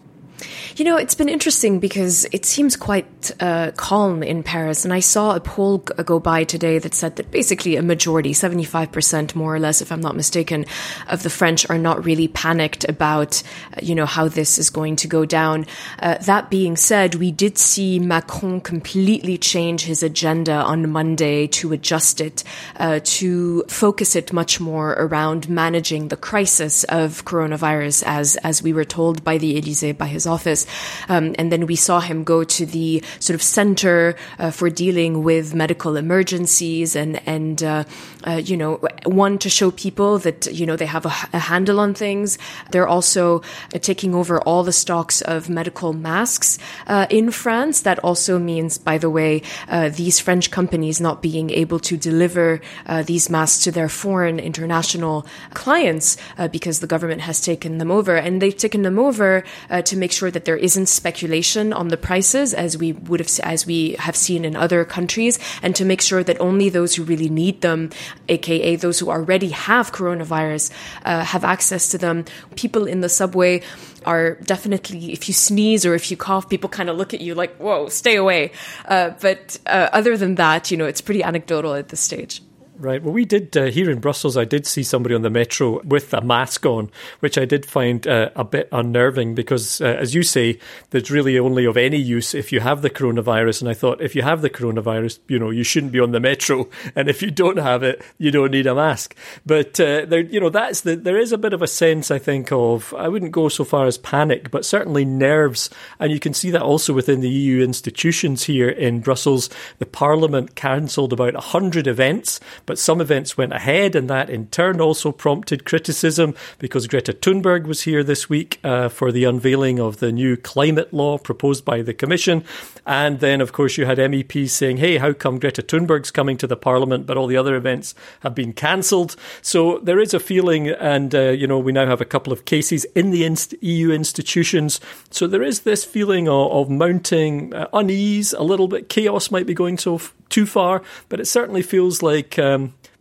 You 0.77 0.85
know, 0.85 0.97
it's 0.97 1.15
been 1.15 1.29
interesting 1.29 1.79
because 1.79 2.25
it 2.33 2.45
seems 2.45 2.77
quite 2.77 3.31
uh, 3.41 3.71
calm 3.77 4.23
in 4.23 4.43
Paris. 4.43 4.85
And 4.85 4.93
I 4.93 5.01
saw 5.01 5.37
a 5.37 5.41
poll 5.41 5.79
go 5.79 6.19
by 6.19 6.45
today 6.45 6.79
that 6.79 6.95
said 6.95 7.17
that 7.17 7.31
basically 7.31 7.77
a 7.77 7.83
majority, 7.83 8.33
75% 8.33 9.35
more 9.35 9.55
or 9.55 9.61
less, 9.61 9.81
if 9.81 9.93
I'm 9.93 10.01
not 10.01 10.17
mistaken, 10.17 10.67
of 11.09 11.23
the 11.23 11.31
French 11.31 11.69
are 11.71 11.79
not 11.79 12.05
really 12.05 12.27
panicked 12.27 12.85
about, 12.89 13.43
uh, 13.73 13.81
you 13.83 13.95
know, 13.95 14.07
how 14.07 14.27
this 14.27 14.59
is 14.59 14.71
going 14.71 14.97
to 14.97 15.09
go 15.09 15.25
down. 15.25 15.67
Uh, 16.01 16.19
that 16.19 16.51
being 16.51 16.77
said, 16.77 17.15
we 17.15 17.31
did 17.31 17.57
see 17.57 18.01
Macron 18.01 18.61
completely 18.61 19.39
change 19.39 19.83
his 19.83 20.03
agenda 20.03 20.55
on 20.55 20.91
Monday 20.91 21.47
to 21.49 21.73
adjust 21.73 22.21
it, 22.21 22.43
uh, 22.77 22.99
to 23.05 23.63
focus 23.69 24.17
it 24.17 24.33
much 24.33 24.59
more 24.59 24.93
around 24.95 25.49
managing 25.49 26.09
the 26.09 26.17
crisis 26.17 26.83
of 26.85 27.25
coronavirus 27.25 28.03
as, 28.07 28.37
as 28.37 28.63
we 28.63 28.73
were 28.73 28.85
told 28.85 29.23
by 29.23 29.39
the 29.39 29.57
Elysee, 29.57 29.93
by 29.93 30.07
his 30.07 30.24
office. 30.27 30.67
Um, 31.09 31.35
and 31.39 31.51
then 31.51 31.67
we 31.67 31.77
saw 31.77 32.01
him 32.01 32.25
go 32.25 32.45
to 32.45 32.67
the 32.67 33.03
sort 33.21 33.35
of 33.35 33.43
center 33.43 34.17
uh, 34.39 34.51
for 34.51 34.71
dealing 34.71 35.23
with 35.23 35.55
medical 35.55 35.97
emergencies 35.97 36.97
and, 36.97 37.21
and, 37.27 37.63
uh, 37.63 37.85
uh, 38.25 38.41
you 38.45 38.57
know, 38.57 38.81
one 39.05 39.39
to 39.39 39.51
show 39.51 39.71
people 39.71 40.19
that, 40.19 40.47
you 40.53 40.67
know, 40.67 40.77
they 40.77 40.87
have 40.87 41.07
a, 41.07 41.15
a 41.33 41.39
handle 41.39 41.81
on 41.81 41.95
things. 41.95 42.39
They're 42.71 42.89
also 42.89 43.43
uh, 43.75 43.79
taking 43.79 44.15
over 44.15 44.41
all 44.41 44.65
the 44.65 44.73
stocks 44.73 45.21
of 45.23 45.49
medical 45.49 45.93
masks 45.93 46.59
uh, 46.87 47.07
in 47.11 47.31
France. 47.31 47.83
That 47.83 47.99
also 48.01 48.39
means, 48.39 48.79
by 48.79 48.99
the 48.99 49.11
way, 49.11 49.43
uh, 49.69 49.91
these 49.91 50.21
French 50.21 50.51
companies 50.51 51.01
not 51.01 51.23
being 51.23 51.51
able 51.51 51.79
to 51.81 51.97
deliver 51.97 52.61
these 53.05 53.29
masks 53.31 53.65
to 53.65 53.73
their 53.73 53.89
foreign 53.89 54.39
international 54.39 55.27
clients 55.53 56.17
because 56.51 56.81
the 56.81 56.87
government 56.87 57.21
has 57.21 57.41
taken 57.41 57.79
them 57.79 57.91
over. 57.91 58.17
And 58.17 58.41
they've 58.41 58.57
taken 58.57 58.83
them 58.83 58.99
over 58.99 59.45
to 59.71 59.97
make 59.97 60.13
sure 60.15 60.31
that 60.31 60.45
there 60.45 60.57
isn't 60.57 60.87
speculation 60.87 61.73
on 61.73 61.89
the 61.89 61.97
prices 61.97 62.55
as 62.55 62.79
we 62.79 62.93
would 62.93 63.21
have 63.21 63.31
as 63.43 63.67
we 63.67 63.93
have 63.99 64.17
seen 64.17 64.45
in 64.45 64.57
other 64.57 64.85
countries 64.85 65.39
and 65.63 65.75
to 65.77 65.85
make 65.85 66.01
sure 66.01 66.23
that 66.23 66.41
only 66.41 66.69
those 66.69 66.95
who 66.95 67.03
really 67.03 67.29
need 67.29 67.61
them 67.61 67.91
aka 68.29 68.77
those 68.77 68.99
who 68.99 69.11
already 69.11 69.51
have 69.51 69.93
coronavirus 69.93 70.71
uh, 71.05 71.25
have 71.25 71.45
access 71.45 71.89
to 71.89 71.99
them. 71.99 72.25
People 72.57 72.87
in 72.87 73.01
the 73.01 73.09
subway 73.09 73.61
are 74.07 74.35
definitely 74.45 75.13
if 75.13 75.29
you 75.29 75.35
sneeze 75.35 75.85
or 75.85 75.95
if 75.95 76.11
you 76.11 76.17
cough 76.17 76.49
people 76.49 76.69
kind 76.69 76.89
of 76.89 76.97
look 76.97 77.13
at 77.15 77.21
you 77.21 77.35
like 77.35 77.57
whoa 77.57 77.89
stay 77.89 78.17
away. 78.17 78.53
Uh, 78.87 79.11
but 79.21 79.59
uh, 79.67 79.89
other 79.93 80.17
than 80.17 80.37
that 80.37 80.71
you 80.71 80.77
know 80.77 80.87
it's 80.87 81.01
pretty 81.01 81.23
anecdotal 81.23 81.75
at 81.75 81.89
this 81.89 82.01
stage 82.01 82.43
Right. 82.77 83.01
Well, 83.01 83.15
we 83.15 83.25
did 83.25 83.57
uh, 83.57 83.67
here 83.67 83.89
in 83.89 84.01
Brussels. 84.01 84.37
I 84.37 84.45
did 84.45 84.67
see 84.67 84.83
somebody 84.83 85.15
on 85.15 85.23
the 85.23 85.31
metro 85.31 85.81
with 85.85 86.13
a 86.13 86.21
mask 86.21 86.67
on, 86.67 86.91
which 87.21 87.39
I 87.39 87.45
did 87.45 87.65
find 87.65 88.05
uh, 88.05 88.31
a 88.35 88.43
bit 88.43 88.69
unnerving 88.73 89.37
because, 89.37 89.81
uh, 89.81 89.85
as 89.85 90.13
you 90.13 90.25
say, 90.25 90.59
there's 90.91 91.09
really 91.09 91.39
only 91.39 91.67
of 91.67 91.77
any 91.77 91.99
use 91.99 92.35
if 92.35 92.51
you 92.51 92.59
have 92.59 92.83
the 92.83 92.91
coronavirus. 92.91 93.61
And 93.61 93.71
I 93.71 93.75
thought, 93.75 94.01
if 94.01 94.17
you 94.17 94.23
have 94.23 94.43
the 94.43 94.51
coronavirus, 94.51 95.21
you 95.29 95.39
know, 95.39 95.51
you 95.51 95.63
shouldn't 95.63 95.93
be 95.93 96.01
on 96.01 96.11
the 96.11 96.19
metro, 96.19 96.69
and 96.97 97.09
if 97.09 97.23
you 97.23 97.31
don't 97.31 97.59
have 97.59 97.85
it, 97.85 98.03
you 98.19 98.33
don't 98.33 98.51
need 98.51 98.67
a 98.67 98.75
mask. 98.75 99.15
But 99.47 99.79
uh, 99.79 100.07
there, 100.07 100.21
you 100.21 100.41
know, 100.41 100.51
that's 100.51 100.81
the 100.81 100.97
there 100.97 101.19
is 101.19 101.31
a 101.31 101.39
bit 101.39 101.53
of 101.53 101.63
a 101.63 101.69
sense, 101.69 102.11
I 102.11 102.19
think, 102.19 102.51
of 102.51 102.93
I 102.95 103.07
wouldn't 103.07 103.31
go 103.31 103.49
so 103.49 103.63
far 103.63 103.87
as 103.87 103.99
panic, 103.99 104.51
but 104.51 104.65
certainly 104.65 105.05
nerves, 105.05 105.71
and 106.01 106.11
you 106.11 106.19
can 106.19 106.35
see 106.35 106.51
that 106.51 106.63
also 106.63 106.93
within 106.93 107.21
the 107.21 107.31
EU 107.31 107.63
institutions 107.63 108.43
here 108.43 108.69
in 108.69 108.99
Brussels. 108.99 109.49
The 109.79 109.87
Parliament 109.87 110.57
cancelled 110.57 111.13
about 111.13 111.37
hundred 111.37 111.87
events 111.87 112.41
but 112.67 112.79
some 112.79 113.01
events 113.01 113.37
went 113.37 113.53
ahead, 113.53 113.95
and 113.95 114.09
that 114.11 114.31
in 114.31 114.47
turn 114.49 114.81
also 114.81 115.13
prompted 115.13 115.65
criticism 115.65 116.35
because 116.59 116.87
Greta 116.87 117.13
Thunberg 117.13 117.67
was 117.67 117.83
here 117.83 118.03
this 118.03 118.29
week 118.29 118.59
uh, 118.65 118.89
for 118.89 119.13
the 119.13 119.25
unveiling 119.25 119.81
of 119.81 119.99
the 119.99 120.13
new 120.13 120.37
climate 120.37 120.93
law 120.93 121.19
proposed 121.19 121.65
by 121.65 121.83
the 121.83 121.95
Commission. 121.95 122.45
And 122.87 123.21
then, 123.21 123.41
of 123.41 123.53
course, 123.53 123.79
you 123.79 123.87
had 123.87 123.99
MEPs 123.99 124.51
saying, 124.51 124.77
hey, 124.77 124.99
how 124.99 125.13
come 125.13 125.39
Greta 125.39 125.63
Thunberg's 125.63 126.11
coming 126.11 126.37
to 126.39 126.47
the 126.47 126.57
Parliament, 126.57 127.07
but 127.07 127.17
all 127.17 127.27
the 127.27 127.37
other 127.37 127.57
events 127.57 127.95
have 128.21 128.35
been 128.35 128.53
cancelled? 128.53 129.17
So 129.43 129.79
there 129.79 130.01
is 130.01 130.13
a 130.15 130.21
feeling, 130.21 130.69
and, 130.69 131.15
uh, 131.15 131.31
you 131.31 131.47
know, 131.47 131.59
we 131.59 131.73
now 131.73 131.87
have 131.87 132.01
a 132.01 132.07
couple 132.07 132.33
of 132.33 132.45
cases 132.45 132.85
in 132.95 133.11
the 133.11 133.25
inst- 133.25 133.55
EU 133.63 133.91
institutions. 133.91 134.81
So 135.11 135.27
there 135.27 135.43
is 135.43 135.61
this 135.61 135.85
feeling 135.85 136.29
of, 136.29 136.53
of 136.53 136.71
mounting 136.71 137.55
uh, 137.55 137.69
unease, 137.73 138.33
a 138.35 138.43
little 138.43 138.69
bit 138.69 138.89
chaos 138.89 139.31
might 139.31 139.47
be 139.47 139.55
going 139.55 139.79
so 139.79 139.97
f- 139.97 140.15
too 140.29 140.47
far, 140.47 140.83
but 141.09 141.21
it 141.21 141.27
certainly 141.27 141.63
feels 141.63 142.03
like 142.03 142.39
um, 142.39 142.54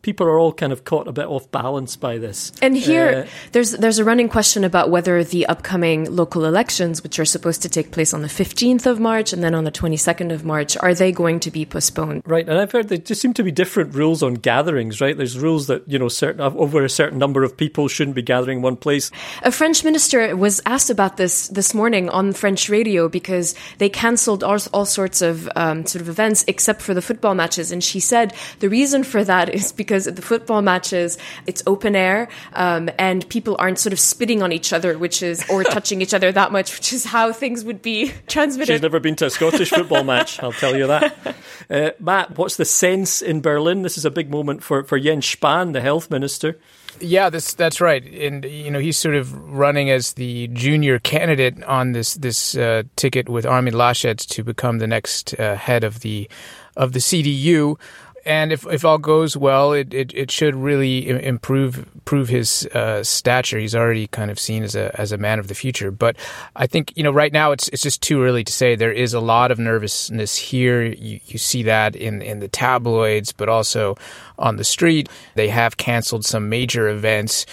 people 0.03 0.27
are 0.27 0.37
all 0.37 0.53
kind 0.53 0.71
of 0.71 0.83
caught 0.83 1.07
a 1.07 1.11
bit 1.11 1.25
off 1.25 1.49
balance 1.49 1.95
by 1.95 2.19
this. 2.19 2.51
And 2.61 2.77
here, 2.77 3.25
uh, 3.25 3.27
there's 3.53 3.71
there's 3.71 3.97
a 3.97 4.03
running 4.03 4.29
question 4.29 4.63
about 4.63 4.91
whether 4.91 5.23
the 5.23 5.47
upcoming 5.47 6.13
local 6.15 6.45
elections, 6.45 7.01
which 7.01 7.17
are 7.17 7.25
supposed 7.25 7.63
to 7.63 7.69
take 7.69 7.91
place 7.91 8.13
on 8.13 8.21
the 8.21 8.27
15th 8.27 8.85
of 8.85 8.99
March 8.99 9.33
and 9.33 9.43
then 9.43 9.55
on 9.55 9.63
the 9.63 9.71
22nd 9.71 10.31
of 10.31 10.45
March, 10.45 10.77
are 10.77 10.93
they 10.93 11.11
going 11.11 11.39
to 11.39 11.49
be 11.49 11.65
postponed? 11.65 12.21
Right, 12.25 12.47
and 12.47 12.59
I've 12.59 12.71
heard 12.71 12.89
there 12.89 12.97
just 12.99 13.21
seem 13.21 13.33
to 13.35 13.43
be 13.43 13.51
different 13.51 13.95
rules 13.95 14.21
on 14.21 14.35
gatherings. 14.35 15.01
Right, 15.01 15.17
there's 15.17 15.39
rules 15.39 15.67
that 15.67 15.87
you 15.87 15.97
know 15.97 16.09
certain 16.09 16.41
over 16.41 16.83
a 16.83 16.89
certain 16.89 17.17
number 17.17 17.43
of 17.43 17.57
people 17.57 17.87
shouldn't 17.87 18.15
be 18.15 18.21
gathering 18.21 18.61
one 18.61 18.75
place. 18.75 19.09
A 19.41 19.51
French 19.51 19.83
minister 19.83 20.35
was 20.35 20.61
asked 20.65 20.89
about 20.89 21.17
this 21.17 21.47
this 21.47 21.73
morning 21.73 22.09
on 22.09 22.33
French 22.33 22.69
radio 22.69 23.07
because 23.07 23.55
they 23.77 23.89
cancelled 23.89 24.43
all, 24.43 24.59
all 24.73 24.85
sorts 24.85 25.21
of 25.21 25.49
um, 25.55 25.85
sort 25.85 26.01
of 26.01 26.09
events 26.09 26.43
except 26.47 26.81
for 26.81 26.93
the 26.93 27.01
football 27.01 27.35
matches, 27.35 27.71
and 27.71 27.81
she 27.81 28.01
said 28.01 28.33
the 28.59 28.69
reason 28.69 29.03
for 29.03 29.23
that 29.23 29.47
is 29.47 29.71
because 29.71 29.92
because 29.93 30.07
at 30.07 30.15
the 30.15 30.23
football 30.23 30.63
matches, 30.63 31.19
it's 31.45 31.61
open 31.67 31.95
air, 31.95 32.27
um, 32.53 32.89
and 32.97 33.29
people 33.29 33.55
aren't 33.59 33.77
sort 33.77 33.93
of 33.93 33.99
spitting 33.99 34.41
on 34.41 34.51
each 34.51 34.73
other, 34.73 34.97
which 34.97 35.21
is, 35.21 35.47
or 35.51 35.63
touching 35.75 36.01
each 36.01 36.15
other 36.15 36.31
that 36.31 36.51
much, 36.51 36.73
which 36.75 36.91
is 36.91 37.05
how 37.05 37.31
things 37.31 37.63
would 37.63 37.83
be 37.83 38.11
transmitted. 38.27 38.73
She's 38.73 38.81
never 38.81 38.99
been 38.99 39.15
to 39.17 39.27
a 39.27 39.29
Scottish 39.29 39.69
football 39.69 40.03
match, 40.03 40.41
I'll 40.41 40.51
tell 40.51 40.75
you 40.75 40.87
that. 40.87 41.35
Uh, 41.69 41.91
Matt, 41.97 42.37
what's 42.37 42.57
the 42.57 42.65
sense 42.65 43.21
in 43.21 43.39
Berlin? 43.39 43.83
This 43.83 43.97
is 43.97 44.03
a 44.03 44.11
big 44.11 44.29
moment 44.29 44.61
for, 44.61 44.83
for 44.83 44.99
Jens 44.99 45.25
Spahn, 45.25 45.71
the 45.71 45.79
health 45.79 46.11
minister. 46.11 46.59
Yeah, 46.99 47.29
that's 47.29 47.53
that's 47.53 47.79
right, 47.79 48.03
and 48.03 48.43
you 48.43 48.69
know 48.69 48.79
he's 48.79 48.97
sort 48.97 49.15
of 49.15 49.33
running 49.49 49.89
as 49.89 50.13
the 50.13 50.47
junior 50.49 50.99
candidate 50.99 51.63
on 51.63 51.93
this 51.93 52.15
this 52.15 52.55
uh, 52.55 52.83
ticket 52.97 53.29
with 53.29 53.45
Armin 53.45 53.73
Laschet 53.73 54.17
to 54.17 54.43
become 54.43 54.79
the 54.79 54.87
next 54.87 55.39
uh, 55.39 55.55
head 55.55 55.83
of 55.83 56.01
the 56.01 56.29
of 56.75 56.91
the 56.93 56.99
CDU 56.99 57.79
and 58.25 58.53
if, 58.53 58.65
if 58.67 58.85
all 58.85 58.97
goes 58.97 59.35
well, 59.35 59.73
it, 59.73 59.93
it, 59.93 60.13
it 60.13 60.31
should 60.31 60.55
really 60.55 61.09
improve 61.09 61.79
improve 61.95 62.29
his 62.29 62.65
uh, 62.67 63.03
stature. 63.03 63.59
He's 63.59 63.75
already 63.75 64.07
kind 64.07 64.31
of 64.31 64.39
seen 64.39 64.63
as 64.63 64.75
a 64.75 64.97
as 64.99 65.11
a 65.11 65.17
man 65.17 65.39
of 65.39 65.47
the 65.47 65.55
future. 65.55 65.91
But 65.91 66.15
I 66.55 66.67
think 66.67 66.93
you 66.95 67.03
know 67.03 67.11
right 67.11 67.33
now 67.33 67.51
it's 67.51 67.67
it's 67.69 67.81
just 67.81 68.01
too 68.01 68.23
early 68.23 68.43
to 68.43 68.51
say. 68.51 68.75
There 68.75 68.91
is 68.91 69.13
a 69.13 69.19
lot 69.19 69.51
of 69.51 69.59
nervousness 69.59 70.37
here. 70.37 70.83
You 70.83 71.19
you 71.25 71.37
see 71.37 71.63
that 71.63 71.95
in 71.95 72.21
in 72.21 72.39
the 72.39 72.47
tabloids, 72.47 73.33
but 73.33 73.49
also 73.49 73.95
on 74.37 74.55
the 74.55 74.63
street. 74.63 75.09
They 75.35 75.49
have 75.49 75.77
canceled 75.77 76.25
some 76.25 76.47
major 76.47 76.87
events, 76.87 77.45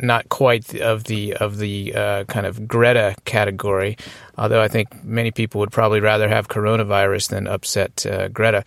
not 0.00 0.28
quite 0.28 0.74
of 0.80 1.04
the 1.04 1.34
of 1.34 1.58
the 1.58 1.94
uh, 1.94 2.24
kind 2.24 2.46
of 2.46 2.66
Greta 2.66 3.14
category. 3.24 3.96
Although 4.38 4.60
I 4.60 4.68
think 4.68 5.04
many 5.04 5.30
people 5.30 5.60
would 5.60 5.72
probably 5.72 6.00
rather 6.00 6.28
have 6.28 6.48
coronavirus 6.48 7.28
than 7.28 7.46
upset 7.46 8.04
uh, 8.06 8.28
Greta. 8.28 8.64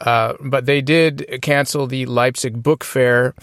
Uh, 0.00 0.34
but 0.40 0.66
they 0.66 0.80
did 0.80 1.38
cancel 1.42 1.86
the 1.86 2.06
Leipzig 2.06 2.62
Book 2.62 2.84
Fair 2.84 3.34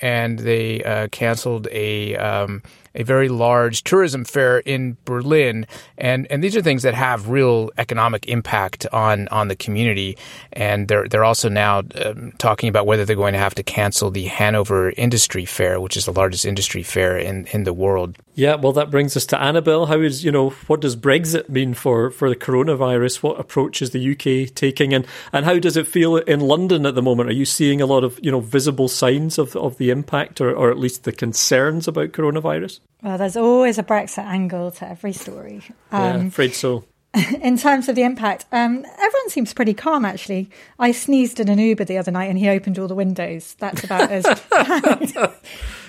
and 0.00 0.38
they 0.38 0.82
uh, 0.84 1.08
canceled 1.08 1.66
a 1.70 2.16
um, 2.16 2.62
a 2.94 3.02
very 3.02 3.28
large 3.28 3.84
tourism 3.84 4.24
fair 4.24 4.58
in 4.58 4.96
Berlin, 5.04 5.66
and 5.96 6.26
and 6.30 6.42
these 6.42 6.56
are 6.56 6.62
things 6.62 6.82
that 6.82 6.94
have 6.94 7.28
real 7.28 7.70
economic 7.78 8.26
impact 8.26 8.86
on 8.92 9.28
on 9.28 9.48
the 9.48 9.56
community, 9.56 10.16
and 10.52 10.88
they're 10.88 11.08
they're 11.08 11.24
also 11.24 11.48
now 11.48 11.82
um, 12.04 12.32
talking 12.38 12.68
about 12.68 12.86
whether 12.86 13.04
they're 13.04 13.16
going 13.16 13.34
to 13.34 13.38
have 13.38 13.54
to 13.54 13.62
cancel 13.62 14.10
the 14.10 14.24
Hanover 14.24 14.90
Industry 14.96 15.44
Fair, 15.44 15.80
which 15.80 15.96
is 15.96 16.04
the 16.04 16.12
largest 16.12 16.44
industry 16.44 16.82
fair 16.82 17.16
in 17.18 17.46
in 17.48 17.64
the 17.64 17.72
world. 17.72 18.16
Yeah, 18.38 18.54
well, 18.54 18.72
that 18.74 18.92
brings 18.92 19.16
us 19.16 19.26
to 19.26 19.40
Annabelle. 19.40 19.86
How 19.86 20.00
is 20.00 20.24
you 20.24 20.30
know 20.30 20.50
what 20.68 20.80
does 20.80 20.94
Brexit 20.94 21.48
mean 21.48 21.74
for 21.74 22.08
for 22.12 22.28
the 22.28 22.36
coronavirus? 22.36 23.20
What 23.20 23.40
approach 23.40 23.82
is 23.82 23.90
the 23.90 24.12
UK 24.12 24.54
taking, 24.54 24.94
and 24.94 25.04
and 25.32 25.44
how 25.44 25.58
does 25.58 25.76
it 25.76 25.88
feel 25.88 26.18
in 26.18 26.38
London 26.38 26.86
at 26.86 26.94
the 26.94 27.02
moment? 27.02 27.30
Are 27.30 27.32
you 27.32 27.44
seeing 27.44 27.80
a 27.80 27.86
lot 27.86 28.04
of 28.04 28.16
you 28.22 28.30
know 28.30 28.38
visible 28.38 28.86
signs 28.86 29.38
of 29.38 29.56
of 29.56 29.76
the 29.78 29.90
impact, 29.90 30.40
or 30.40 30.54
or 30.54 30.70
at 30.70 30.78
least 30.78 31.02
the 31.02 31.10
concerns 31.10 31.88
about 31.88 32.12
coronavirus? 32.12 32.77
Well, 33.02 33.18
there's 33.18 33.36
always 33.36 33.78
a 33.78 33.82
Brexit 33.82 34.24
angle 34.24 34.70
to 34.72 34.88
every 34.88 35.12
story. 35.12 35.62
Um, 35.92 36.22
yeah, 36.22 36.26
afraid 36.26 36.54
so. 36.54 36.84
In 37.40 37.56
terms 37.56 37.88
of 37.88 37.94
the 37.94 38.02
impact, 38.02 38.44
um, 38.52 38.84
everyone 38.84 39.28
seems 39.30 39.54
pretty 39.54 39.74
calm. 39.74 40.04
Actually, 40.04 40.50
I 40.78 40.92
sneezed 40.92 41.40
in 41.40 41.48
an 41.48 41.58
Uber 41.58 41.84
the 41.84 41.96
other 41.96 42.10
night, 42.10 42.28
and 42.28 42.38
he 42.38 42.48
opened 42.48 42.78
all 42.78 42.86
the 42.86 42.94
windows. 42.94 43.56
That's 43.58 43.82
about 43.82 44.10
as 44.10 44.24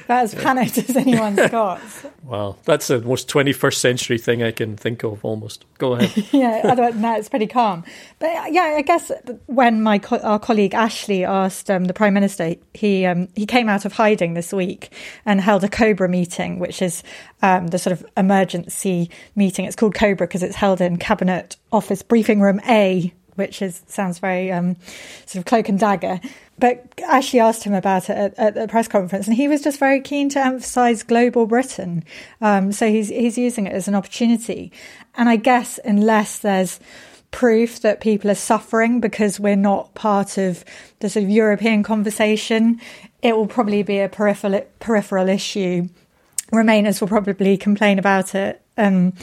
as 0.09 0.33
panicked 0.33 0.77
as 0.77 0.95
anyone's 0.95 1.37
got. 1.51 1.79
Wow, 2.23 2.57
that's 2.65 2.87
the 2.87 2.99
most 3.01 3.29
21st 3.29 3.75
century 3.75 4.17
thing 4.17 4.43
I 4.43 4.51
can 4.51 4.75
think 4.75 5.03
of 5.03 5.23
almost. 5.23 5.65
Go 5.77 5.93
ahead. 5.93 6.27
yeah, 6.31 6.61
other 6.63 6.91
than 6.91 7.01
that, 7.01 7.19
it's 7.19 7.29
pretty 7.29 7.47
calm. 7.47 7.83
But 8.17 8.51
yeah, 8.51 8.75
I 8.77 8.81
guess 8.81 9.11
when 9.45 9.81
my 9.81 9.99
co- 9.99 10.19
our 10.19 10.39
colleague 10.39 10.73
Ashley 10.73 11.23
asked 11.23 11.69
um, 11.69 11.85
the 11.85 11.93
Prime 11.93 12.13
Minister, 12.13 12.55
he 12.73 13.05
um, 13.05 13.27
he 13.35 13.45
came 13.45 13.69
out 13.69 13.85
of 13.85 13.93
hiding 13.93 14.33
this 14.33 14.51
week 14.51 14.91
and 15.25 15.39
held 15.39 15.63
a 15.63 15.69
Cobra 15.69 16.09
meeting, 16.09 16.59
which 16.59 16.81
is 16.81 17.03
um, 17.41 17.67
the 17.67 17.77
sort 17.77 17.93
of 17.93 18.05
emergency 18.17 19.09
meeting. 19.35 19.65
It's 19.65 19.75
called 19.75 19.93
Cobra 19.93 20.27
because 20.27 20.43
it's 20.43 20.55
held 20.55 20.81
in 20.81 20.97
Cabinet 20.97 21.55
Office 21.71 22.01
Briefing 22.01 22.41
Room 22.41 22.59
A, 22.67 23.13
which 23.39 23.63
is 23.63 23.81
sounds 23.87 24.19
very 24.19 24.51
um, 24.51 24.75
sort 25.25 25.41
of 25.41 25.45
cloak 25.45 25.67
and 25.69 25.79
dagger 25.79 26.19
but 26.59 26.85
Ashley 27.07 27.39
asked 27.39 27.63
him 27.63 27.73
about 27.73 28.09
it 28.09 28.17
at, 28.17 28.37
at, 28.37 28.55
the 28.55 28.67
press 28.67 28.87
conference, 28.87 29.27
and 29.27 29.35
he 29.35 29.47
was 29.47 29.61
just 29.61 29.79
very 29.79 30.01
keen 30.01 30.29
to 30.29 30.45
emphasise 30.45 31.03
global 31.03 31.45
Britain. 31.45 32.03
Um, 32.41 32.71
so 32.71 32.89
he's 32.89 33.09
he's 33.09 33.37
using 33.37 33.65
it 33.65 33.73
as 33.73 33.87
an 33.87 33.95
opportunity, 33.95 34.71
and 35.15 35.29
I 35.29 35.37
guess 35.37 35.79
unless 35.85 36.39
there's 36.39 36.79
proof 37.31 37.81
that 37.81 38.01
people 38.01 38.29
are 38.29 38.35
suffering 38.35 38.99
because 38.99 39.39
we're 39.39 39.55
not 39.55 39.93
part 39.93 40.37
of 40.37 40.65
the 40.99 41.09
sort 41.09 41.23
of 41.23 41.29
European 41.29 41.83
conversation, 41.83 42.81
it 43.21 43.37
will 43.37 43.47
probably 43.47 43.83
be 43.83 43.99
a 43.99 44.09
peripheral 44.09 44.61
peripheral 44.79 45.29
issue. 45.29 45.87
Remainers 46.51 46.99
will 46.99 47.07
probably 47.07 47.57
complain 47.57 47.99
about 47.99 48.33
it. 48.33 48.61
Um, 48.77 49.13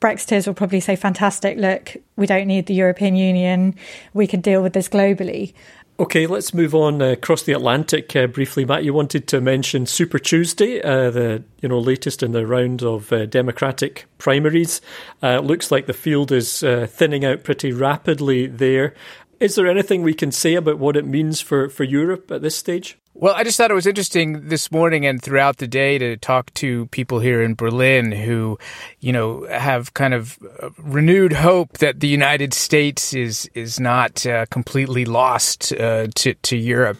Brexiteers 0.00 0.46
will 0.46 0.54
probably 0.54 0.80
say, 0.80 0.96
fantastic, 0.96 1.58
look, 1.58 1.96
we 2.16 2.26
don't 2.26 2.46
need 2.46 2.66
the 2.66 2.74
European 2.74 3.16
Union. 3.16 3.74
We 4.14 4.26
can 4.26 4.40
deal 4.40 4.62
with 4.62 4.72
this 4.72 4.88
globally. 4.88 5.52
Okay, 6.00 6.26
let's 6.26 6.54
move 6.54 6.74
on 6.74 7.02
uh, 7.02 7.08
across 7.08 7.42
the 7.42 7.52
Atlantic 7.52 8.16
uh, 8.16 8.26
briefly. 8.26 8.64
Matt, 8.64 8.84
you 8.84 8.94
wanted 8.94 9.28
to 9.28 9.40
mention 9.42 9.84
Super 9.84 10.18
Tuesday, 10.18 10.80
uh, 10.80 11.10
the 11.10 11.44
you 11.60 11.68
know 11.68 11.78
latest 11.78 12.22
in 12.22 12.32
the 12.32 12.46
round 12.46 12.82
of 12.82 13.12
uh, 13.12 13.26
Democratic 13.26 14.06
primaries. 14.16 14.80
Uh, 15.22 15.40
looks 15.40 15.70
like 15.70 15.84
the 15.84 15.92
field 15.92 16.32
is 16.32 16.60
thinning 16.86 17.26
out 17.26 17.44
pretty 17.44 17.70
rapidly 17.70 18.46
there. 18.46 18.94
Is 19.40 19.54
there 19.54 19.66
anything 19.66 20.02
we 20.02 20.12
can 20.12 20.30
say 20.30 20.54
about 20.54 20.78
what 20.78 20.96
it 20.96 21.06
means 21.06 21.40
for, 21.40 21.70
for 21.70 21.82
Europe 21.82 22.30
at 22.30 22.42
this 22.42 22.56
stage? 22.56 22.98
Well, 23.14 23.34
I 23.34 23.42
just 23.42 23.56
thought 23.56 23.70
it 23.70 23.74
was 23.74 23.86
interesting 23.86 24.48
this 24.48 24.70
morning 24.70 25.04
and 25.04 25.20
throughout 25.20 25.56
the 25.56 25.66
day 25.66 25.98
to 25.98 26.16
talk 26.18 26.52
to 26.54 26.86
people 26.86 27.20
here 27.20 27.42
in 27.42 27.54
Berlin 27.54 28.12
who, 28.12 28.58
you 29.00 29.12
know, 29.12 29.46
have 29.50 29.94
kind 29.94 30.14
of 30.14 30.38
uh, 30.62 30.70
renewed 30.78 31.32
hope 31.32 31.78
that 31.78 32.00
the 32.00 32.06
United 32.06 32.54
States 32.54 33.12
is 33.12 33.50
is 33.54 33.80
not 33.80 34.24
uh, 34.26 34.46
completely 34.46 35.04
lost 35.04 35.72
uh, 35.72 36.06
to 36.16 36.34
to 36.34 36.56
Europe. 36.56 36.98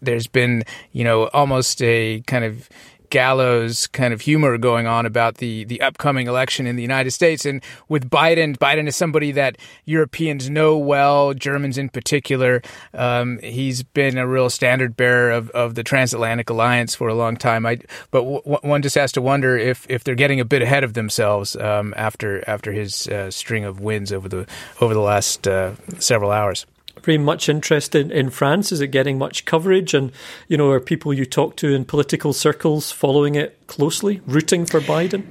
There's 0.00 0.26
been, 0.26 0.64
you 0.92 1.04
know, 1.04 1.28
almost 1.28 1.80
a 1.82 2.22
kind 2.26 2.44
of 2.44 2.68
gallows 3.12 3.86
kind 3.88 4.14
of 4.14 4.22
humor 4.22 4.56
going 4.56 4.86
on 4.86 5.04
about 5.04 5.36
the, 5.36 5.64
the 5.64 5.82
upcoming 5.82 6.26
election 6.26 6.66
in 6.66 6.76
the 6.76 6.82
United 6.82 7.10
States. 7.10 7.44
And 7.44 7.62
with 7.86 8.08
Biden, 8.08 8.56
Biden 8.56 8.88
is 8.88 8.96
somebody 8.96 9.32
that 9.32 9.58
Europeans 9.84 10.48
know 10.48 10.78
well, 10.78 11.34
Germans 11.34 11.76
in 11.76 11.90
particular. 11.90 12.62
Um, 12.94 13.38
he's 13.40 13.82
been 13.82 14.16
a 14.16 14.26
real 14.26 14.48
standard 14.48 14.96
bearer 14.96 15.30
of, 15.30 15.50
of 15.50 15.74
the 15.74 15.84
transatlantic 15.84 16.48
alliance 16.48 16.94
for 16.94 17.08
a 17.08 17.14
long 17.14 17.36
time. 17.36 17.66
I, 17.66 17.80
but 18.10 18.20
w- 18.20 18.40
one 18.62 18.80
just 18.80 18.96
has 18.96 19.12
to 19.12 19.20
wonder 19.20 19.58
if, 19.58 19.86
if 19.90 20.04
they're 20.04 20.14
getting 20.14 20.40
a 20.40 20.46
bit 20.46 20.62
ahead 20.62 20.82
of 20.82 20.94
themselves 20.94 21.54
um, 21.56 21.92
after 21.98 22.42
after 22.48 22.72
his 22.72 23.08
uh, 23.08 23.30
string 23.30 23.64
of 23.64 23.78
wins 23.78 24.10
over 24.10 24.28
the 24.28 24.46
over 24.80 24.94
the 24.94 25.00
last 25.00 25.46
uh, 25.46 25.74
several 25.98 26.30
hours 26.30 26.64
very 27.02 27.18
much 27.18 27.48
interested 27.48 28.10
in 28.10 28.30
France? 28.30 28.72
Is 28.72 28.80
it 28.80 28.88
getting 28.88 29.18
much 29.18 29.44
coverage? 29.44 29.94
And, 29.94 30.12
you 30.48 30.56
know, 30.56 30.70
are 30.70 30.80
people 30.80 31.12
you 31.12 31.24
talk 31.24 31.56
to 31.56 31.74
in 31.74 31.84
political 31.84 32.32
circles 32.32 32.92
following 32.92 33.34
it 33.34 33.66
closely, 33.66 34.20
rooting 34.26 34.66
for 34.66 34.80
Biden? 34.80 35.24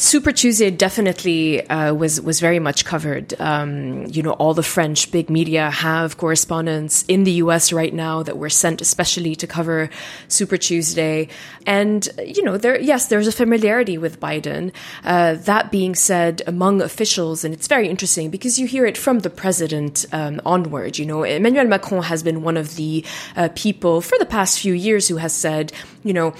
Super 0.00 0.32
Tuesday 0.32 0.70
definitely 0.70 1.68
uh, 1.68 1.92
was 1.92 2.22
was 2.22 2.40
very 2.40 2.58
much 2.58 2.86
covered. 2.86 3.38
Um, 3.38 4.06
you 4.06 4.22
know, 4.22 4.32
all 4.32 4.54
the 4.54 4.62
French 4.62 5.12
big 5.12 5.28
media 5.28 5.68
have 5.68 6.16
correspondents 6.16 7.04
in 7.06 7.24
the 7.24 7.32
U.S. 7.32 7.70
right 7.70 7.92
now 7.92 8.22
that 8.22 8.38
were 8.38 8.48
sent 8.48 8.80
especially 8.80 9.36
to 9.36 9.46
cover 9.46 9.90
Super 10.26 10.56
Tuesday, 10.56 11.28
and 11.66 12.08
you 12.24 12.42
know, 12.42 12.56
there 12.56 12.80
yes, 12.80 13.08
there's 13.08 13.26
a 13.26 13.32
familiarity 13.32 13.98
with 13.98 14.18
Biden. 14.18 14.72
Uh, 15.04 15.34
that 15.34 15.70
being 15.70 15.94
said, 15.94 16.40
among 16.46 16.80
officials, 16.80 17.44
and 17.44 17.52
it's 17.52 17.68
very 17.68 17.86
interesting 17.86 18.30
because 18.30 18.58
you 18.58 18.66
hear 18.66 18.86
it 18.86 18.96
from 18.96 19.18
the 19.18 19.28
president 19.28 20.06
um, 20.12 20.40
onward. 20.46 20.96
You 20.96 21.04
know, 21.04 21.24
Emmanuel 21.24 21.66
Macron 21.66 22.04
has 22.04 22.22
been 22.22 22.42
one 22.42 22.56
of 22.56 22.76
the 22.76 23.04
uh, 23.36 23.50
people 23.54 24.00
for 24.00 24.16
the 24.18 24.24
past 24.24 24.60
few 24.60 24.72
years 24.72 25.08
who 25.08 25.18
has 25.18 25.34
said, 25.34 25.74
you 26.04 26.14
know, 26.14 26.32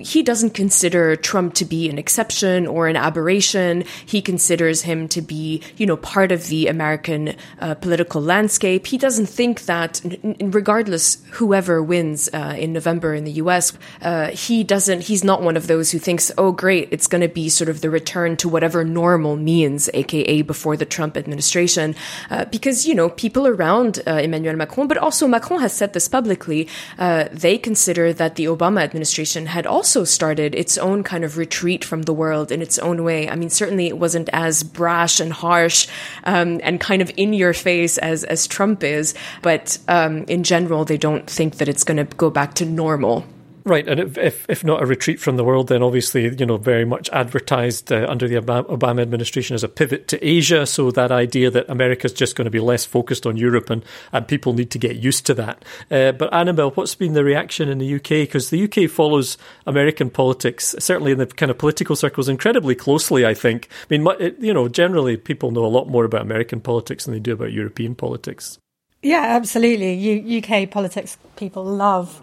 he 0.00 0.24
doesn't 0.24 0.54
consider 0.54 1.14
Trump 1.14 1.54
to 1.54 1.64
be 1.64 1.88
an 1.88 1.96
exception 1.96 2.66
or 2.66 2.88
an 2.88 3.03
aberration. 3.04 3.84
He 4.06 4.20
considers 4.22 4.82
him 4.82 5.08
to 5.08 5.20
be, 5.20 5.62
you 5.76 5.86
know, 5.86 5.96
part 5.96 6.32
of 6.32 6.48
the 6.48 6.66
American 6.68 7.36
uh, 7.60 7.74
political 7.74 8.20
landscape. 8.20 8.86
He 8.86 8.98
doesn't 8.98 9.26
think 9.26 9.62
that, 9.66 10.00
regardless 10.40 11.18
whoever 11.32 11.82
wins 11.82 12.28
uh, 12.32 12.56
in 12.58 12.72
November 12.72 13.14
in 13.14 13.24
the 13.24 13.32
U.S., 13.44 13.76
uh, 14.02 14.28
he 14.28 14.64
doesn't. 14.64 15.02
He's 15.02 15.24
not 15.24 15.42
one 15.42 15.56
of 15.56 15.66
those 15.66 15.90
who 15.90 15.98
thinks, 15.98 16.32
oh, 16.38 16.52
great, 16.52 16.88
it's 16.90 17.06
going 17.06 17.20
to 17.22 17.28
be 17.28 17.48
sort 17.48 17.68
of 17.68 17.80
the 17.80 17.90
return 17.90 18.36
to 18.38 18.48
whatever 18.48 18.84
normal 18.84 19.36
means, 19.36 19.90
aka 19.94 20.42
before 20.42 20.76
the 20.76 20.86
Trump 20.86 21.16
administration, 21.16 21.94
uh, 22.30 22.44
because 22.46 22.86
you 22.86 22.94
know 22.94 23.10
people 23.10 23.46
around 23.46 24.00
uh, 24.06 24.12
Emmanuel 24.14 24.56
Macron, 24.56 24.88
but 24.88 24.98
also 24.98 25.28
Macron 25.28 25.60
has 25.60 25.72
said 25.72 25.92
this 25.92 26.08
publicly. 26.08 26.68
Uh, 26.98 27.28
they 27.32 27.58
consider 27.58 28.12
that 28.12 28.36
the 28.36 28.44
Obama 28.44 28.82
administration 28.82 29.46
had 29.46 29.66
also 29.66 30.04
started 30.04 30.54
its 30.54 30.78
own 30.78 31.02
kind 31.02 31.24
of 31.24 31.36
retreat 31.36 31.84
from 31.84 32.02
the 32.02 32.12
world 32.12 32.50
in 32.50 32.62
its 32.62 32.78
own 32.78 32.93
own 32.94 33.04
way. 33.04 33.28
I 33.28 33.36
mean, 33.36 33.50
certainly 33.50 33.86
it 33.88 33.98
wasn't 33.98 34.28
as 34.32 34.62
brash 34.62 35.20
and 35.20 35.32
harsh 35.32 35.88
um, 36.24 36.60
and 36.62 36.80
kind 36.80 37.02
of 37.02 37.10
in 37.16 37.32
your 37.32 37.52
face 37.52 37.98
as 37.98 38.24
as 38.24 38.46
Trump 38.46 38.82
is, 38.82 39.14
but 39.42 39.78
um, 39.88 40.24
in 40.24 40.44
general, 40.44 40.84
they 40.84 40.98
don't 40.98 41.28
think 41.28 41.56
that 41.56 41.68
it's 41.68 41.84
going 41.84 41.96
to 41.96 42.16
go 42.16 42.30
back 42.30 42.54
to 42.54 42.64
normal. 42.64 43.24
Right, 43.66 43.88
and 43.88 43.98
if 44.18 44.44
if 44.46 44.62
not 44.62 44.82
a 44.82 44.86
retreat 44.86 45.18
from 45.18 45.38
the 45.38 45.44
world, 45.44 45.68
then 45.68 45.82
obviously 45.82 46.24
you 46.24 46.44
know 46.44 46.58
very 46.58 46.84
much 46.84 47.08
advertised 47.14 47.90
uh, 47.90 48.04
under 48.06 48.28
the 48.28 48.34
Obama 48.34 49.00
administration 49.00 49.54
as 49.54 49.64
a 49.64 49.68
pivot 49.68 50.06
to 50.08 50.22
Asia. 50.22 50.66
So 50.66 50.90
that 50.90 51.10
idea 51.10 51.50
that 51.50 51.70
America 51.70 52.04
is 52.04 52.12
just 52.12 52.36
going 52.36 52.44
to 52.44 52.50
be 52.50 52.60
less 52.60 52.84
focused 52.84 53.26
on 53.26 53.38
Europe 53.38 53.70
and 53.70 53.82
and 54.12 54.28
people 54.28 54.52
need 54.52 54.70
to 54.72 54.78
get 54.78 54.96
used 54.96 55.24
to 55.26 55.34
that. 55.34 55.64
Uh, 55.90 56.12
but 56.12 56.30
Annabelle, 56.34 56.72
what's 56.72 56.94
been 56.94 57.14
the 57.14 57.24
reaction 57.24 57.70
in 57.70 57.78
the 57.78 57.94
UK? 57.94 58.28
Because 58.28 58.50
the 58.50 58.64
UK 58.64 58.90
follows 58.90 59.38
American 59.66 60.10
politics, 60.10 60.74
certainly 60.78 61.12
in 61.12 61.18
the 61.18 61.26
kind 61.26 61.48
of 61.48 61.56
political 61.56 61.96
circles, 61.96 62.28
incredibly 62.28 62.74
closely. 62.74 63.24
I 63.24 63.32
think. 63.32 63.70
I 63.90 63.96
mean, 63.96 64.34
you 64.40 64.52
know, 64.52 64.68
generally 64.68 65.16
people 65.16 65.52
know 65.52 65.64
a 65.64 65.68
lot 65.68 65.88
more 65.88 66.04
about 66.04 66.20
American 66.20 66.60
politics 66.60 67.06
than 67.06 67.14
they 67.14 67.20
do 67.20 67.32
about 67.32 67.52
European 67.52 67.94
politics. 67.94 68.58
Yeah, 69.02 69.22
absolutely. 69.22 69.94
U- 69.94 70.42
UK 70.42 70.70
politics 70.70 71.16
people 71.36 71.64
love 71.64 72.20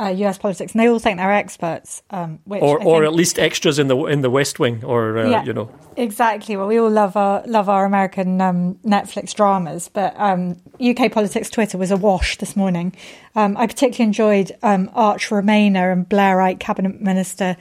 uh, 0.00 0.08
U.S. 0.08 0.38
politics, 0.38 0.72
and 0.72 0.80
they 0.80 0.88
all 0.88 0.98
think 0.98 1.18
they're 1.18 1.32
experts. 1.32 2.02
Um, 2.10 2.40
or, 2.46 2.82
or 2.82 3.04
at 3.04 3.12
least 3.12 3.38
extras 3.38 3.78
in 3.78 3.88
the 3.88 3.96
in 4.06 4.22
the 4.22 4.30
West 4.30 4.58
Wing, 4.58 4.84
or 4.84 5.18
uh, 5.18 5.30
yeah, 5.30 5.44
you 5.44 5.52
know, 5.52 5.70
exactly. 5.96 6.56
Well, 6.56 6.66
we 6.66 6.78
all 6.78 6.90
love 6.90 7.16
our 7.16 7.44
love 7.46 7.68
our 7.68 7.84
American 7.84 8.40
um, 8.40 8.74
Netflix 8.84 9.34
dramas, 9.34 9.88
but 9.92 10.14
um, 10.18 10.60
UK 10.80 11.12
politics 11.12 11.48
Twitter 11.48 11.78
was 11.78 11.90
awash 11.90 12.38
this 12.38 12.56
morning. 12.56 12.94
Um, 13.36 13.56
I 13.56 13.66
particularly 13.66 14.08
enjoyed 14.08 14.52
um, 14.62 14.90
Arch 14.94 15.28
Remainer 15.28 15.92
and 15.92 16.08
Blairite 16.08 16.58
cabinet 16.58 17.00
minister 17.00 17.56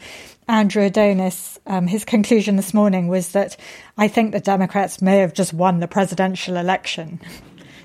Andrew 0.47 0.83
Adonis. 0.83 1.59
Um, 1.67 1.87
his 1.87 2.03
conclusion 2.03 2.55
this 2.55 2.73
morning 2.73 3.07
was 3.07 3.29
that 3.29 3.57
I 3.97 4.07
think 4.07 4.31
the 4.31 4.39
Democrats 4.39 5.01
may 5.01 5.19
have 5.19 5.33
just 5.33 5.53
won 5.53 5.79
the 5.79 5.87
presidential 5.87 6.57
election. 6.57 7.21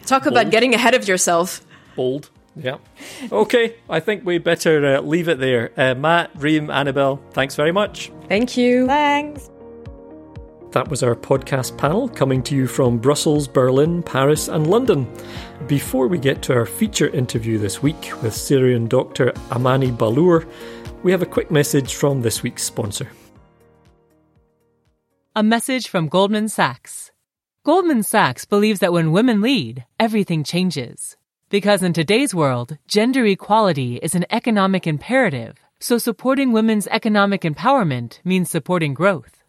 Talk 0.06 0.24
about 0.24 0.50
getting 0.50 0.74
ahead 0.74 0.94
of 0.94 1.06
yourself. 1.06 1.60
Bold. 1.94 2.30
Yeah. 2.58 2.78
Okay, 3.30 3.76
I 3.88 4.00
think 4.00 4.24
we 4.24 4.38
better 4.38 4.96
uh, 4.96 5.00
leave 5.00 5.28
it 5.28 5.38
there. 5.38 5.70
Uh, 5.76 5.94
Matt, 5.94 6.30
Reem, 6.36 6.70
Annabelle, 6.70 7.20
thanks 7.32 7.54
very 7.54 7.72
much. 7.72 8.10
Thank 8.28 8.56
you. 8.56 8.86
Thanks. 8.86 9.50
That 10.72 10.88
was 10.88 11.02
our 11.02 11.14
podcast 11.14 11.78
panel 11.78 12.08
coming 12.08 12.42
to 12.42 12.54
you 12.54 12.66
from 12.66 12.98
Brussels, 12.98 13.48
Berlin, 13.48 14.02
Paris, 14.02 14.48
and 14.48 14.66
London. 14.66 15.10
Before 15.66 16.08
we 16.08 16.18
get 16.18 16.42
to 16.42 16.54
our 16.54 16.66
feature 16.66 17.08
interview 17.08 17.58
this 17.58 17.82
week 17.82 18.10
with 18.22 18.34
Syrian 18.34 18.86
doctor 18.86 19.32
Amani 19.50 19.90
Ballour, 19.90 20.46
we 21.02 21.10
have 21.10 21.22
a 21.22 21.26
quick 21.26 21.50
message 21.50 21.94
from 21.94 22.20
this 22.20 22.42
week's 22.42 22.64
sponsor. 22.64 23.10
A 25.34 25.42
message 25.42 25.88
from 25.88 26.08
Goldman 26.08 26.48
Sachs. 26.48 27.12
Goldman 27.62 28.02
Sachs 28.02 28.44
believes 28.44 28.80
that 28.80 28.92
when 28.92 29.12
women 29.12 29.40
lead, 29.40 29.84
everything 30.00 30.42
changes. 30.42 31.17
Because 31.50 31.82
in 31.82 31.94
today's 31.94 32.34
world, 32.34 32.76
gender 32.88 33.24
equality 33.24 33.96
is 34.02 34.14
an 34.14 34.26
economic 34.28 34.86
imperative, 34.86 35.56
so 35.80 35.96
supporting 35.96 36.52
women's 36.52 36.86
economic 36.88 37.40
empowerment 37.40 38.18
means 38.22 38.50
supporting 38.50 38.92
growth. 38.92 39.42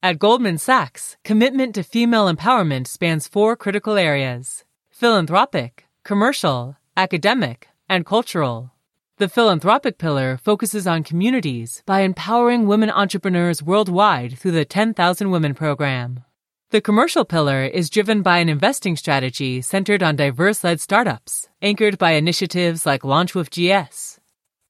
At 0.00 0.20
Goldman 0.20 0.58
Sachs, 0.58 1.16
commitment 1.24 1.74
to 1.74 1.82
female 1.82 2.32
empowerment 2.32 2.86
spans 2.86 3.26
four 3.26 3.56
critical 3.56 3.96
areas 3.96 4.64
philanthropic, 4.90 5.86
commercial, 6.04 6.76
academic, 6.96 7.66
and 7.88 8.06
cultural. 8.06 8.70
The 9.16 9.28
philanthropic 9.28 9.98
pillar 9.98 10.36
focuses 10.36 10.86
on 10.86 11.02
communities 11.02 11.82
by 11.84 12.02
empowering 12.02 12.68
women 12.68 12.90
entrepreneurs 12.90 13.60
worldwide 13.60 14.38
through 14.38 14.52
the 14.52 14.64
10,000 14.64 15.30
Women 15.32 15.54
program. 15.54 16.22
The 16.70 16.80
commercial 16.80 17.24
pillar 17.24 17.64
is 17.64 17.90
driven 17.90 18.22
by 18.22 18.38
an 18.38 18.48
investing 18.48 18.94
strategy 18.94 19.60
centered 19.60 20.04
on 20.04 20.14
diverse 20.14 20.62
led 20.62 20.80
startups, 20.80 21.48
anchored 21.60 21.98
by 21.98 22.12
initiatives 22.12 22.86
like 22.86 23.02
Launch 23.02 23.34
with 23.34 23.50
GS. 23.50 24.20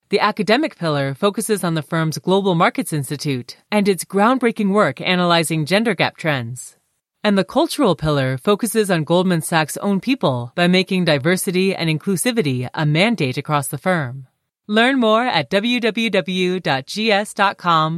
The 0.08 0.20
academic 0.20 0.76
pillar 0.76 1.12
focuses 1.12 1.62
on 1.62 1.74
the 1.74 1.82
firm's 1.82 2.16
Global 2.16 2.54
Markets 2.54 2.94
Institute 2.94 3.58
and 3.70 3.86
its 3.86 4.06
groundbreaking 4.06 4.70
work 4.70 5.02
analyzing 5.02 5.66
gender 5.66 5.94
gap 5.94 6.16
trends. 6.16 6.78
And 7.22 7.36
the 7.36 7.44
cultural 7.44 7.94
pillar 7.94 8.38
focuses 8.38 8.90
on 8.90 9.04
Goldman 9.04 9.42
Sachs' 9.42 9.76
own 9.76 10.00
people 10.00 10.52
by 10.54 10.68
making 10.68 11.04
diversity 11.04 11.74
and 11.74 11.90
inclusivity 11.90 12.66
a 12.72 12.86
mandate 12.86 13.36
across 13.36 13.68
the 13.68 13.76
firm. 13.76 14.26
Learn 14.66 14.98
more 14.98 15.26
at 15.26 15.50
www.gs.com 15.50 16.00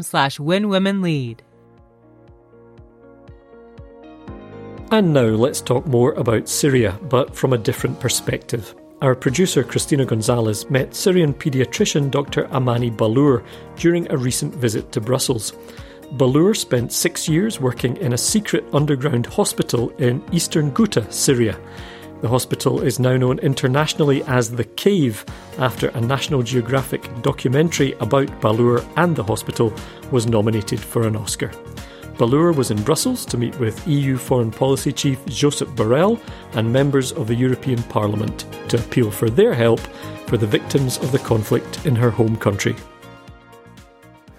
slash 0.03 0.39
winwomenlead. 0.41 1.39
And 4.93 5.15
now 5.15 5.23
let's 5.23 5.63
talk 5.63 5.87
more 5.87 6.13
about 6.13 6.51
Syria, 6.51 6.99
but 7.05 7.35
from 7.35 7.55
a 7.55 7.59
different 7.59 7.99
perspective. 7.99 8.75
Our 9.01 9.15
producer 9.15 9.65
Christina 9.65 10.05
Gonzalez 10.05 10.69
met 10.69 10.95
Syrian 10.95 11.33
paediatrician 11.33 12.11
Dr. 12.11 12.47
Amani 12.53 12.91
Ballour 12.91 13.43
during 13.77 14.07
a 14.13 14.19
recent 14.19 14.55
visit 14.55 14.93
to 14.93 15.01
Brussels. 15.01 15.55
Ballour 16.13 16.53
spent 16.53 16.93
six 16.93 17.27
years 17.27 17.59
working 17.59 17.97
in 17.97 18.13
a 18.13 18.19
secret 18.19 18.67
underground 18.75 19.25
hospital 19.25 19.89
in 19.97 20.23
eastern 20.31 20.71
Ghouta, 20.73 21.11
Syria. 21.11 21.59
The 22.21 22.29
hospital 22.29 22.83
is 22.83 23.01
now 23.01 23.17
known 23.17 23.39
internationally 23.39 24.23
as 24.25 24.51
The 24.51 24.65
Cave 24.65 25.25
after 25.57 25.89
a 25.89 26.03
National 26.03 26.43
Geographic 26.43 27.09
documentary 27.23 27.93
about 28.01 28.43
Ballour 28.43 28.85
and 28.99 29.17
the 29.17 29.25
hospital 29.25 29.73
was 30.11 30.27
nominated 30.27 30.81
for 30.81 31.07
an 31.07 31.17
Oscar. 31.17 31.51
Ballour 32.23 32.53
was 32.53 32.71
in 32.71 32.81
Brussels 32.85 33.27
to 33.27 33.37
meet 33.37 33.59
with 33.59 33.85
EU 33.89 34.17
Foreign 34.17 34.53
Policy 34.53 34.93
Chief 34.93 35.19
Josep 35.25 35.75
Borrell 35.75 36.21
and 36.53 36.73
members 36.73 37.11
of 37.11 37.27
the 37.27 37.35
European 37.35 37.83
Parliament 37.83 38.47
to 38.69 38.79
appeal 38.79 39.11
for 39.11 39.29
their 39.29 39.53
help 39.53 39.81
for 40.29 40.37
the 40.37 40.47
victims 40.47 40.99
of 40.99 41.11
the 41.11 41.19
conflict 41.19 41.85
in 41.85 41.97
her 41.97 42.11
home 42.11 42.37
country. 42.37 42.77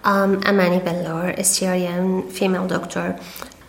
Um, 0.04 0.42
Amani 0.44 0.78
Ballour, 0.78 1.34
a 1.36 1.44
Syrian 1.44 2.30
female 2.30 2.66
doctor. 2.66 3.20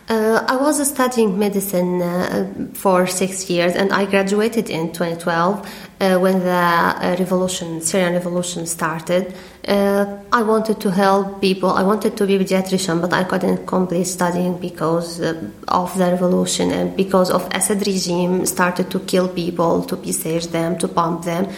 Uh, 0.08 0.44
I 0.46 0.54
was 0.54 0.88
studying 0.88 1.36
medicine 1.36 2.00
uh, 2.00 2.68
for 2.74 3.08
six 3.08 3.50
years 3.50 3.74
and 3.74 3.92
I 3.92 4.04
graduated 4.04 4.70
in 4.70 4.92
2012 4.92 5.68
uh, 5.98 6.18
when 6.18 6.38
the 6.38 6.50
uh, 6.52 7.16
revolution, 7.18 7.80
Syrian 7.80 8.12
revolution 8.12 8.66
started. 8.66 9.34
Uh, 9.66 10.18
I 10.32 10.42
wanted 10.42 10.80
to 10.82 10.92
help 10.92 11.40
people. 11.40 11.70
I 11.70 11.82
wanted 11.82 12.16
to 12.18 12.26
be 12.26 12.36
a 12.36 12.38
pediatrician, 12.38 13.00
but 13.00 13.12
I 13.12 13.24
couldn't 13.24 13.66
complete 13.66 14.04
studying 14.04 14.58
because 14.58 15.20
uh, 15.20 15.50
of 15.66 15.98
the 15.98 16.04
revolution 16.04 16.70
and 16.70 16.96
because 16.96 17.28
of 17.28 17.48
Assad 17.52 17.84
regime 17.84 18.46
started 18.46 18.88
to 18.92 19.00
kill 19.00 19.26
people, 19.26 19.82
to 19.86 19.96
besiege 19.96 20.46
them, 20.48 20.78
to 20.78 20.86
bomb 20.86 21.22
them. 21.22 21.48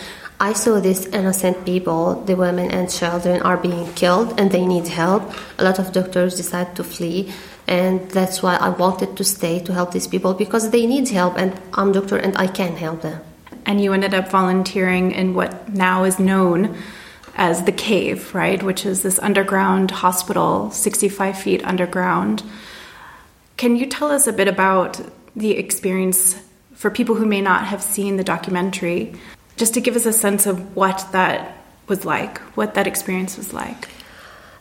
I 0.41 0.53
saw 0.53 0.79
these 0.81 1.05
innocent 1.07 1.67
people, 1.67 2.23
the 2.25 2.37
women 2.37 2.71
and 2.71 2.89
children, 2.89 3.43
are 3.43 3.57
being 3.57 3.93
killed 3.95 4.41
and 4.41 4.51
they 4.53 4.65
need 4.65 4.87
help. 4.87 5.35
A 5.59 5.65
lot 5.65 5.81
of 5.81 5.93
doctors 5.93 6.37
decide 6.37 6.77
to 6.77 6.85
flee, 6.85 7.33
and 7.69 8.11
that's 8.11 8.43
why 8.43 8.57
I 8.57 8.71
wanted 8.71 9.17
to 9.17 9.25
stay 9.25 9.61
to 9.61 9.73
help 9.73 9.93
these 9.93 10.07
people 10.07 10.35
because 10.35 10.71
they 10.71 10.87
need 10.87 11.09
help, 11.09 11.39
and 11.39 11.61
I'm 11.73 11.93
doctor 11.93 12.17
and 12.17 12.37
I 12.37 12.47
can 12.47 12.77
help 12.77 13.03
them. 13.03 13.23
And 13.67 13.81
you 13.81 13.93
ended 13.93 14.15
up 14.15 14.31
volunteering 14.31 15.13
in 15.13 15.35
what 15.35 15.69
now 15.69 16.05
is 16.05 16.19
known 16.19 16.77
as 17.37 17.65
the 17.65 17.73
cave, 17.73 18.35
right? 18.35 18.63
Which 18.63 18.85
is 18.85 19.03
this 19.03 19.19
underground 19.21 19.91
hospital, 19.91 20.71
65 20.71 21.39
feet 21.39 21.65
underground. 21.65 22.43
Can 23.57 23.77
you 23.77 23.87
tell 23.87 24.11
us 24.11 24.27
a 24.27 24.33
bit 24.33 24.49
about 24.49 25.01
the 25.37 25.53
experience 25.53 26.41
for 26.75 26.91
people 26.91 27.15
who 27.15 27.27
may 27.27 27.41
not 27.41 27.67
have 27.67 27.83
seen 27.83 28.17
the 28.17 28.25
documentary? 28.25 29.15
just 29.59 29.75
to 29.75 29.81
give 29.81 29.97
us 29.97 30.07
a 30.07 30.13
sense 30.13 30.47
of 30.47 30.77
what 30.77 31.07
that 31.13 31.57
was 31.89 32.05
like, 32.05 32.39
what 32.57 32.75
that 32.75 32.87
experience 32.87 33.37
was 33.37 33.53
like. 33.53 33.89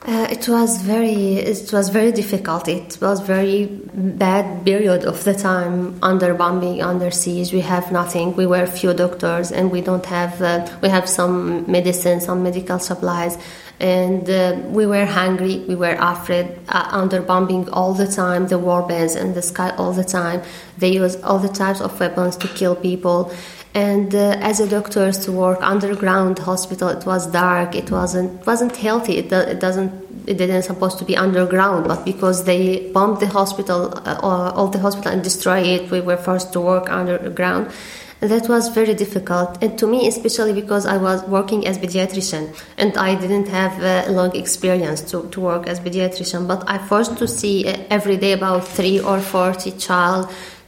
Uh, 0.08 0.26
it 0.32 0.48
was 0.48 0.82
very 0.84 1.34
it 1.34 1.74
was 1.74 1.90
very 1.90 2.14
difficult. 2.14 2.70
It 2.70 2.98
was 3.02 3.20
very 3.20 3.66
bad 3.66 4.64
period 4.64 5.04
of 5.04 5.22
the 5.26 5.34
time 5.34 6.00
under 6.02 6.34
bombing 6.34 6.82
under 6.82 7.12
siege. 7.12 7.52
We 7.52 7.60
have 7.60 7.92
nothing. 7.92 8.34
We 8.38 8.46
were 8.46 8.66
few 8.68 8.94
doctors 8.94 9.52
and 9.52 9.70
we 9.70 9.82
don't 9.82 10.06
have 10.06 10.42
uh, 10.42 10.66
we 10.82 10.88
have 10.88 11.10
some 11.10 11.70
medicine 11.70 12.22
some 12.22 12.42
medical 12.42 12.80
supplies. 12.80 13.38
And 13.82 14.28
uh, 14.30 14.62
we 14.70 14.86
were 14.86 15.06
hungry. 15.06 15.66
We 15.68 15.76
were 15.76 15.98
afraid 16.00 16.58
uh, 16.70 16.88
under 16.90 17.22
bombing 17.22 17.68
all 17.70 17.94
the 17.94 18.08
time 18.08 18.48
the 18.48 18.58
war 18.58 18.88
bands 18.88 19.14
in 19.18 19.34
the 19.34 19.42
sky 19.42 19.72
all 19.76 19.92
the 19.92 20.06
time. 20.06 20.42
They 20.78 20.94
use 20.94 21.22
all 21.22 21.40
the 21.40 21.50
types 21.50 21.82
of 21.82 22.00
weapons 22.00 22.38
to 22.38 22.48
kill 22.48 22.78
people 22.78 23.34
and 23.78 24.16
uh, 24.16 24.50
as 24.52 24.60
a 24.60 24.68
doctor 24.68 25.12
to 25.12 25.32
work 25.32 25.60
underground 25.62 26.40
hospital 26.40 26.88
it 26.88 27.06
was 27.06 27.28
dark 27.28 27.76
it 27.76 27.92
wasn't 27.92 28.32
wasn't 28.48 28.76
healthy. 28.76 29.18
It, 29.22 29.32
it 29.32 29.60
doesn't 29.60 29.92
it 30.26 30.38
didn't 30.42 30.64
supposed 30.64 30.98
to 31.02 31.06
be 31.06 31.16
underground 31.16 31.88
but 31.88 32.04
because 32.04 32.38
they 32.46 32.92
bombed 32.92 33.20
the 33.20 33.28
hospital 33.28 33.82
uh, 34.06 34.56
all 34.58 34.68
the 34.76 34.80
hospital 34.80 35.12
and 35.12 35.24
destroy 35.24 35.60
it 35.76 35.92
we 35.92 36.02
were 36.02 36.18
forced 36.18 36.52
to 36.54 36.60
work 36.60 36.90
underground. 36.90 37.72
That 38.20 38.50
was 38.50 38.70
very 38.70 38.96
difficult. 38.96 39.62
And 39.64 39.78
to 39.78 39.86
me 39.86 40.08
especially 40.08 40.54
because 40.62 40.84
i 40.96 40.98
was 40.98 41.20
working 41.38 41.62
as 41.70 41.78
pediatrician 41.78 42.44
and 42.82 42.98
i 42.98 43.14
didn't 43.24 43.48
have 43.60 43.74
a 43.94 44.12
long 44.12 44.36
experience 44.44 45.00
to, 45.12 45.18
to 45.34 45.40
work 45.50 45.64
as 45.72 45.80
pediatrician 45.80 46.48
but 46.52 46.64
i 46.74 46.78
forced 46.90 47.16
to 47.22 47.28
see 47.28 47.58
uh, 47.68 47.78
every 47.98 48.18
day 48.18 48.32
about 48.32 48.62
three 48.78 49.00
or 49.00 49.20
40 49.20 49.72
child 49.88 50.24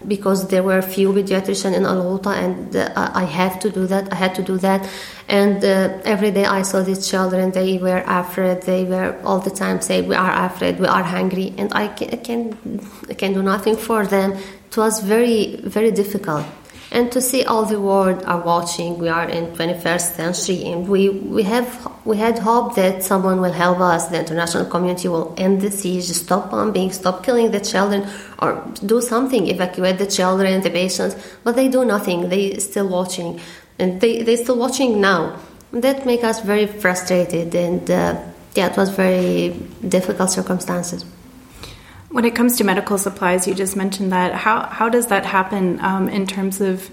because 0.07 0.47
there 0.47 0.63
were 0.63 0.81
few 0.81 1.11
pediatricians 1.11 1.75
in 1.75 1.85
Al 1.85 2.17
and 2.29 2.75
uh, 2.75 3.11
I 3.13 3.25
have 3.25 3.59
to 3.59 3.69
do 3.69 3.85
that. 3.87 4.11
I 4.11 4.15
had 4.15 4.35
to 4.35 4.43
do 4.43 4.57
that, 4.57 4.89
and 5.27 5.63
uh, 5.63 5.99
every 6.05 6.31
day 6.31 6.45
I 6.45 6.61
saw 6.61 6.81
these 6.81 7.07
children. 7.07 7.51
They 7.51 7.77
were 7.77 8.03
afraid. 8.07 8.63
They 8.63 8.85
were 8.85 9.19
all 9.23 9.39
the 9.39 9.51
time 9.51 9.81
say, 9.81 10.01
"We 10.01 10.15
are 10.15 10.45
afraid. 10.45 10.79
We 10.79 10.87
are 10.87 11.03
hungry," 11.03 11.53
and 11.57 11.73
I 11.73 11.87
can, 11.87 12.09
I 12.11 12.17
can, 12.17 12.57
I 13.09 13.13
can 13.13 13.33
do 13.33 13.43
nothing 13.43 13.75
for 13.75 14.05
them. 14.05 14.37
It 14.67 14.77
was 14.77 15.01
very, 15.01 15.57
very 15.63 15.91
difficult 15.91 16.45
and 16.91 17.11
to 17.11 17.21
see 17.21 17.43
all 17.43 17.65
the 17.65 17.79
world 17.79 18.23
are 18.25 18.41
watching 18.41 18.97
we 18.97 19.07
are 19.07 19.29
in 19.29 19.47
21st 19.47 20.15
century 20.15 20.63
and 20.71 20.87
we, 20.87 21.09
we 21.09 21.43
have 21.43 21.87
we 22.05 22.17
had 22.17 22.39
hope 22.39 22.75
that 22.75 23.03
someone 23.03 23.39
will 23.41 23.51
help 23.51 23.79
us 23.79 24.07
the 24.07 24.19
international 24.19 24.65
community 24.65 25.07
will 25.07 25.33
end 25.37 25.61
the 25.61 25.71
siege 25.71 26.05
stop 26.05 26.49
bombing 26.51 26.91
stop 26.91 27.23
killing 27.23 27.51
the 27.51 27.59
children 27.59 28.07
or 28.39 28.63
do 28.85 29.01
something 29.01 29.47
evacuate 29.47 29.97
the 29.97 30.07
children 30.07 30.61
the 30.61 30.69
patients 30.69 31.15
but 31.43 31.55
they 31.55 31.67
do 31.67 31.85
nothing 31.85 32.29
they 32.29 32.57
still 32.57 32.87
watching. 32.87 33.39
And 33.77 34.01
they 34.01 34.23
they 34.23 34.35
still 34.35 34.57
watching 34.57 34.99
now. 35.01 35.39
That 35.71 36.05
make 36.05 36.23
us 36.23 36.41
very 36.41 36.65
frustrated 36.65 37.53
and 37.53 37.89
uh, 37.91 38.19
yeah 38.55 38.71
it 38.71 38.77
was 38.77 38.89
very 38.89 39.49
difficult 39.87 40.31
circumstances 40.31 41.05
when 42.09 42.25
it 42.25 42.35
comes 42.35 42.57
to 42.57 42.63
medical 42.63 42.97
supplies, 42.97 43.47
you 43.47 43.53
just 43.53 43.75
mentioned 43.75 44.11
that. 44.11 44.33
How, 44.33 44.67
how 44.67 44.89
does 44.89 45.07
that 45.07 45.25
happen 45.25 45.79
um, 45.81 46.09
in 46.09 46.25
terms 46.25 46.59
of 46.59 46.89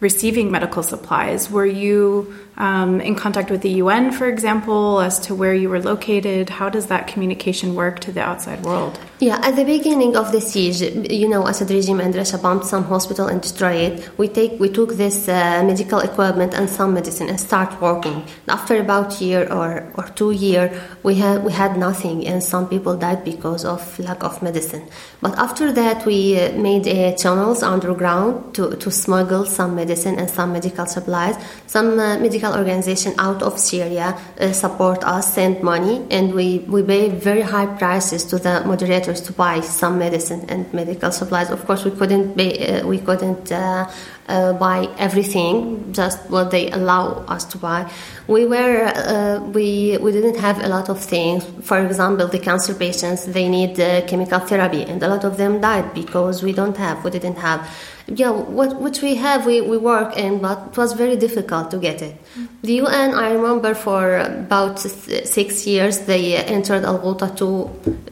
receiving 0.00 0.50
medical 0.50 0.82
supplies? 0.82 1.50
Were 1.50 1.66
you 1.66 2.34
um, 2.56 3.00
in 3.00 3.14
contact 3.14 3.50
with 3.50 3.62
the 3.62 3.70
UN, 3.70 4.12
for 4.12 4.28
example, 4.28 5.00
as 5.00 5.18
to 5.20 5.34
where 5.34 5.54
you 5.54 5.68
were 5.68 5.80
located? 5.80 6.50
How 6.50 6.68
does 6.68 6.86
that 6.86 7.06
communication 7.06 7.74
work 7.74 8.00
to 8.00 8.12
the 8.12 8.20
outside 8.20 8.62
world? 8.62 8.98
Yeah, 9.22 9.38
at 9.42 9.54
the 9.54 9.66
beginning 9.66 10.16
of 10.16 10.32
the 10.32 10.40
siege, 10.40 10.80
you 10.80 11.28
know, 11.28 11.46
Assad 11.46 11.70
regime 11.70 12.00
and 12.00 12.14
Russia 12.16 12.38
bombed 12.38 12.64
some 12.64 12.84
hospital 12.84 13.26
and 13.26 13.42
destroyed 13.42 13.92
it. 13.92 14.18
We 14.18 14.28
take 14.28 14.58
we 14.58 14.70
took 14.70 14.94
this 14.96 15.28
uh, 15.28 15.62
medical 15.62 15.98
equipment 15.98 16.54
and 16.54 16.70
some 16.70 16.94
medicine 16.94 17.28
and 17.28 17.38
start 17.38 17.78
working. 17.82 18.24
After 18.48 18.80
about 18.80 19.20
year 19.20 19.46
or, 19.52 19.92
or 19.94 20.04
two 20.14 20.30
year, 20.30 20.72
we 21.02 21.16
had 21.16 21.44
we 21.44 21.52
had 21.52 21.76
nothing, 21.76 22.26
and 22.26 22.42
some 22.42 22.66
people 22.66 22.96
died 22.96 23.22
because 23.22 23.66
of 23.66 23.98
lack 23.98 24.24
of 24.24 24.40
medicine. 24.42 24.88
But 25.20 25.36
after 25.36 25.70
that, 25.70 26.06
we 26.06 26.40
uh, 26.40 26.52
made 26.52 26.88
uh, 26.88 27.14
channels 27.14 27.62
underground 27.62 28.54
to 28.54 28.74
to 28.76 28.90
smuggle 28.90 29.44
some 29.44 29.74
medicine 29.74 30.18
and 30.18 30.30
some 30.30 30.54
medical 30.54 30.86
supplies. 30.86 31.36
Some 31.66 32.00
uh, 32.00 32.18
medical 32.18 32.56
organization 32.56 33.12
out 33.18 33.42
of 33.42 33.60
Syria 33.60 34.16
uh, 34.40 34.52
support 34.52 35.04
us, 35.04 35.34
send 35.34 35.62
money, 35.62 36.06
and 36.10 36.32
we, 36.32 36.60
we 36.60 36.82
pay 36.82 37.10
very 37.10 37.42
high 37.42 37.66
prices 37.66 38.24
to 38.24 38.38
the 38.38 38.64
moderators 39.10 39.26
to 39.26 39.32
buy 39.32 39.60
some 39.60 39.98
medicine 39.98 40.44
and 40.48 40.72
medical 40.72 41.10
supplies. 41.12 41.50
Of 41.50 41.64
course, 41.66 41.84
we 41.84 41.90
couldn't 41.90 42.36
pay, 42.36 42.80
uh, 42.80 42.86
we 42.86 42.98
couldn't 42.98 43.52
uh, 43.52 43.90
uh, 44.28 44.52
buy 44.54 44.88
everything, 44.98 45.92
just 45.92 46.18
what 46.30 46.50
they 46.50 46.70
allow 46.70 47.24
us 47.28 47.44
to 47.52 47.58
buy. 47.58 47.90
We 48.28 48.46
were 48.46 48.86
uh, 48.86 49.40
we 49.52 49.98
we 49.98 50.12
didn't 50.12 50.38
have 50.40 50.62
a 50.62 50.68
lot 50.68 50.88
of 50.88 50.98
things. 50.98 51.44
For 51.62 51.78
example, 51.84 52.28
the 52.28 52.38
cancer 52.38 52.74
patients 52.74 53.26
they 53.26 53.48
need 53.48 53.78
uh, 53.80 54.06
chemical 54.06 54.40
therapy, 54.40 54.82
and 54.82 55.02
a 55.02 55.08
lot 55.08 55.24
of 55.24 55.36
them 55.36 55.60
died 55.60 55.94
because 55.94 56.42
we 56.42 56.52
don't 56.52 56.76
have, 56.76 57.04
we 57.04 57.10
didn't 57.10 57.38
have. 57.38 57.60
Yeah, 58.06 58.30
what 58.30 58.80
what 58.80 59.00
we 59.02 59.16
have, 59.16 59.46
we, 59.46 59.60
we 59.60 59.78
work 59.78 60.16
in, 60.16 60.40
but 60.40 60.58
it 60.70 60.76
was 60.76 60.94
very 60.94 61.16
difficult 61.16 61.70
to 61.70 61.78
get 61.78 62.02
it. 62.02 62.16
The 62.62 62.74
UN, 62.74 63.14
I 63.14 63.32
remember 63.32 63.74
for 63.74 64.18
about 64.18 64.78
six 64.80 65.66
years, 65.66 66.00
they 66.00 66.36
entered 66.36 66.84
Al 66.84 67.14
two, 67.14 67.70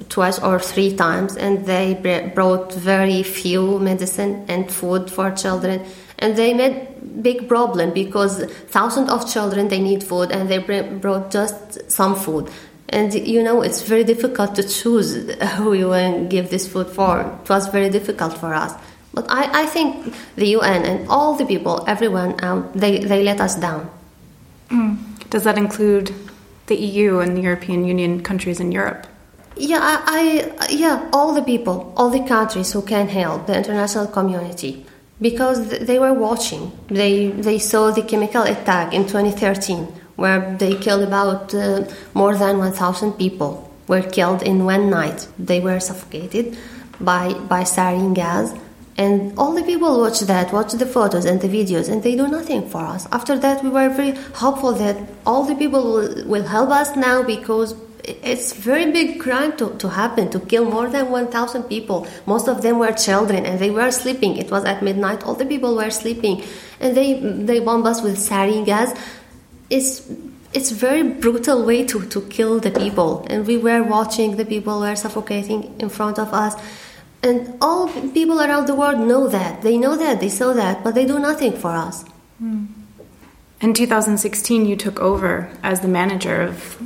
twice 0.09 0.39
or 0.39 0.59
three 0.59 0.97
times, 0.97 1.37
and 1.37 1.67
they 1.67 2.33
brought 2.35 2.73
very 2.73 3.23
few 3.23 3.79
medicine 3.79 4.47
and 4.49 4.71
food 4.71 5.11
for 5.11 5.31
children. 5.33 5.85
And 6.19 6.35
they 6.35 6.55
made 6.55 7.23
big 7.23 7.47
problem 7.47 7.93
because 7.93 8.43
thousands 8.69 9.11
of 9.11 9.31
children 9.31 9.69
they 9.69 9.81
need 9.81 10.03
food 10.03 10.33
and 10.33 10.49
they 10.49 10.59
brought 10.59 11.31
just 11.31 11.91
some 11.91 12.17
food. 12.17 12.51
And 12.89 13.13
you 13.13 13.43
know 13.43 13.61
it's 13.61 13.83
very 13.83 14.05
difficult 14.05 14.55
to 14.55 14.63
choose 14.63 15.15
who 15.57 15.75
you 15.75 16.27
give 16.31 16.49
this 16.49 16.67
food 16.67 16.87
for. 16.87 17.21
It 17.21 17.49
was 17.51 17.69
very 17.69 17.91
difficult 17.91 18.39
for 18.39 18.55
us. 18.55 18.73
But 19.13 19.27
i, 19.31 19.63
I 19.63 19.67
think 19.67 20.15
the 20.37 20.57
un 20.57 20.85
and 20.85 21.09
all 21.09 21.35
the 21.35 21.47
people 21.47 21.85
everyone 21.89 22.43
um, 22.45 22.71
they, 22.75 22.99
they 22.99 23.23
let 23.23 23.41
us 23.41 23.57
down 23.57 23.91
mm. 24.71 24.97
does 25.31 25.45
that 25.45 25.59
include 25.59 26.15
the 26.67 26.77
eu 26.77 27.21
and 27.21 27.37
the 27.37 27.43
european 27.43 27.85
union 27.85 28.23
countries 28.23 28.61
in 28.61 28.73
europe 28.73 29.07
yeah 29.57 29.81
I, 29.83 30.53
I 30.59 30.69
yeah 30.71 31.09
all 31.13 31.35
the 31.35 31.43
people 31.43 31.93
all 31.97 32.11
the 32.11 32.25
countries 32.27 32.73
who 32.73 32.83
can 32.83 33.09
help 33.09 33.47
the 33.47 33.57
international 33.57 34.07
community 34.07 34.87
because 35.21 35.69
they 35.81 35.99
were 35.99 36.13
watching. 36.13 36.73
They 36.89 37.29
they 37.29 37.59
saw 37.59 37.91
the 37.91 38.03
chemical 38.03 38.43
attack 38.43 38.95
in 38.95 39.03
2013, 39.07 39.85
where 40.17 40.57
they 40.57 40.75
killed 40.75 41.03
about 41.03 41.55
uh, 41.55 41.85
more 42.15 42.37
than 42.37 42.59
1,000 42.59 43.13
people 43.13 43.71
were 43.87 44.03
killed 44.03 44.43
in 44.43 44.65
one 44.65 44.91
night. 44.91 45.29
They 45.39 45.61
were 45.61 45.81
suffocated 45.81 46.57
by 47.01 47.35
by 47.35 47.63
sarin 47.63 48.15
gas. 48.15 48.55
And 48.99 49.39
all 49.39 49.55
the 49.55 49.63
people 49.63 50.01
watch 50.01 50.21
that, 50.21 50.53
watch 50.53 50.73
the 50.73 50.85
photos 50.85 51.25
and 51.25 51.41
the 51.41 51.49
videos, 51.49 51.89
and 51.89 52.03
they 52.03 52.17
do 52.17 52.27
nothing 52.27 52.69
for 52.69 52.83
us. 52.83 53.07
After 53.13 53.39
that, 53.39 53.63
we 53.63 53.71
were 53.71 53.89
very 53.89 54.11
hopeful 54.35 54.73
that 54.73 54.97
all 55.25 55.45
the 55.45 55.55
people 55.55 55.85
will, 55.85 56.27
will 56.27 56.43
help 56.43 56.71
us 56.71 56.97
now 56.97 57.23
because 57.23 57.77
it's 58.09 58.53
very 58.53 58.91
big 58.91 59.21
crime 59.21 59.57
to, 59.59 59.71
to 59.79 59.89
happen 59.89 60.31
to 60.31 60.41
kill 60.41 60.65
more 60.65 60.89
than 60.89 61.11
1000 61.11 61.63
people. 61.65 62.09
Most 62.27 62.49
of 62.49 62.63
them 62.63 62.79
were 62.79 62.93
children 62.93 63.47
and 63.47 63.61
they 63.61 63.71
were 63.71 63.91
sleeping. 63.93 64.37
It 64.37 64.51
was 64.51 64.65
at 64.65 64.83
midnight. 64.83 65.23
All 65.23 65.35
the 65.35 65.47
people 65.47 65.77
were 65.77 65.91
sleeping. 65.91 66.43
And 66.81 66.97
they 66.97 67.21
they 67.21 67.61
bomb 67.61 67.87
us 67.87 68.03
with 68.03 68.17
sarin 68.17 68.65
gas. 68.65 68.99
It's 69.71 70.11
it's 70.55 70.71
very 70.71 71.03
brutal 71.03 71.67
way 71.67 71.85
to, 71.85 72.07
to 72.07 72.23
kill 72.23 72.59
the 72.59 72.71
people. 72.71 73.27
And 73.29 73.47
we 73.47 73.59
were 73.59 73.83
watching 73.83 74.37
the 74.37 74.47
people 74.47 74.81
were 74.81 74.97
suffocating 74.97 75.79
in 75.79 75.91
front 75.91 76.19
of 76.19 76.33
us 76.33 76.57
And 77.29 77.59
all 77.61 77.89
people 78.13 78.41
around 78.41 78.67
the 78.67 78.75
world 78.75 78.99
know 78.99 79.29
that. 79.29 79.63
They 79.63 79.77
know 79.77 79.97
that, 79.97 80.21
they 80.21 80.31
saw 80.31 80.55
that, 80.55 80.83
but 80.83 80.95
they 80.95 81.05
do 81.05 81.19
nothing 81.19 81.53
for 81.53 81.71
us. 81.71 82.05
Mm. 82.43 82.69
In 83.61 83.75
2016, 83.75 84.65
you 84.67 84.77
took 84.77 84.99
over 85.01 85.51
as 85.63 85.81
the 85.81 85.89
manager 85.89 86.41
of 86.41 86.81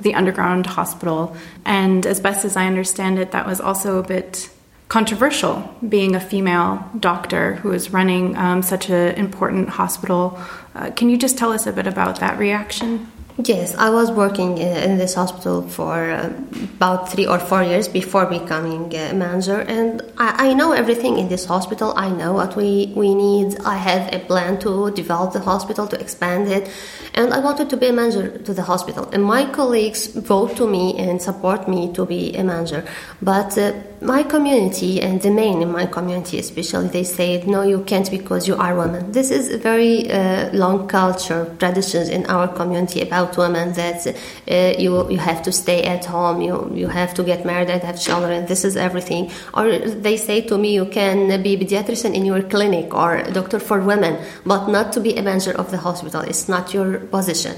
the 0.00 0.14
underground 0.14 0.66
hospital. 0.66 1.36
And 1.66 2.06
as 2.06 2.20
best 2.20 2.44
as 2.44 2.56
I 2.56 2.66
understand 2.66 3.18
it, 3.18 3.32
that 3.32 3.46
was 3.46 3.60
also 3.60 3.98
a 3.98 4.02
bit 4.02 4.48
controversial, 4.88 5.74
being 5.86 6.14
a 6.14 6.20
female 6.20 6.88
doctor 6.98 7.56
who 7.56 7.72
is 7.72 7.92
running 7.92 8.36
um, 8.36 8.62
such 8.62 8.88
an 8.88 9.14
important 9.16 9.68
hospital. 9.68 10.38
Uh, 10.74 10.90
can 10.90 11.10
you 11.10 11.18
just 11.18 11.36
tell 11.36 11.52
us 11.52 11.66
a 11.66 11.72
bit 11.72 11.86
about 11.86 12.20
that 12.20 12.38
reaction? 12.38 13.11
Yes, 13.38 13.74
I 13.76 13.88
was 13.88 14.10
working 14.10 14.58
in 14.58 14.98
this 14.98 15.14
hospital 15.14 15.62
for 15.62 16.10
uh, 16.10 16.30
about 16.76 17.10
three 17.10 17.26
or 17.26 17.38
four 17.38 17.62
years 17.62 17.88
before 17.88 18.26
becoming 18.26 18.94
a 18.94 19.14
manager, 19.14 19.60
and 19.62 20.02
I, 20.18 20.50
I, 20.50 20.52
know 20.52 20.72
everything 20.72 21.18
in 21.18 21.30
this 21.30 21.46
hospital. 21.46 21.94
I 21.96 22.10
know 22.10 22.34
what 22.34 22.56
we, 22.56 22.92
we 22.94 23.14
need. 23.14 23.58
I 23.64 23.78
have 23.78 24.12
a 24.12 24.18
plan 24.18 24.60
to 24.60 24.90
develop 24.90 25.32
the 25.32 25.40
hospital, 25.40 25.86
to 25.86 25.98
expand 25.98 26.48
it, 26.48 26.70
and 27.14 27.32
I 27.32 27.38
wanted 27.38 27.70
to 27.70 27.76
be 27.78 27.86
a 27.86 27.92
manager 27.92 28.36
to 28.36 28.52
the 28.52 28.62
hospital. 28.62 29.08
And 29.12 29.24
my 29.24 29.46
colleagues 29.50 30.08
vote 30.08 30.54
to 30.58 30.68
me 30.68 30.98
and 30.98 31.20
support 31.22 31.66
me 31.66 31.90
to 31.94 32.04
be 32.04 32.36
a 32.36 32.44
manager. 32.44 32.84
But 33.22 33.56
uh, 33.56 33.72
my 34.02 34.22
community 34.22 35.00
and 35.00 35.20
the 35.22 35.30
men 35.30 35.62
in 35.62 35.70
my 35.72 35.86
community, 35.86 36.38
especially, 36.38 36.88
they 36.88 37.04
say, 37.04 37.42
no, 37.46 37.62
you 37.62 37.82
can't 37.84 38.10
because 38.10 38.46
you 38.46 38.56
are 38.56 38.74
woman 38.74 39.10
This 39.12 39.30
is 39.30 39.48
a 39.48 39.58
very 39.58 40.10
uh, 40.10 40.50
long 40.52 40.88
culture, 40.88 41.54
traditions 41.58 42.08
in 42.08 42.26
our 42.26 42.48
community 42.48 43.00
about 43.00 43.22
about 43.22 43.36
women 43.36 43.72
that 43.74 44.06
uh, 44.06 44.80
you 44.80 45.10
you 45.10 45.18
have 45.18 45.42
to 45.42 45.52
stay 45.52 45.82
at 45.82 46.04
home, 46.04 46.40
you 46.40 46.70
you 46.74 46.88
have 46.88 47.14
to 47.14 47.22
get 47.22 47.44
married 47.44 47.70
and 47.70 47.82
have 47.82 47.98
children. 48.00 48.46
This 48.46 48.64
is 48.64 48.76
everything. 48.76 49.30
Or 49.54 49.64
they 50.06 50.16
say 50.16 50.40
to 50.42 50.58
me, 50.58 50.74
you 50.74 50.86
can 50.86 51.42
be 51.42 51.56
pediatrician 51.56 52.14
in 52.14 52.24
your 52.24 52.42
clinic 52.42 52.94
or 52.94 53.22
doctor 53.32 53.58
for 53.58 53.80
women, 53.80 54.14
but 54.44 54.68
not 54.68 54.92
to 54.94 55.00
be 55.00 55.16
a 55.16 55.22
manager 55.22 55.54
of 55.62 55.70
the 55.70 55.78
hospital. 55.78 56.20
It's 56.22 56.48
not 56.48 56.74
your 56.74 56.98
position. 56.98 57.54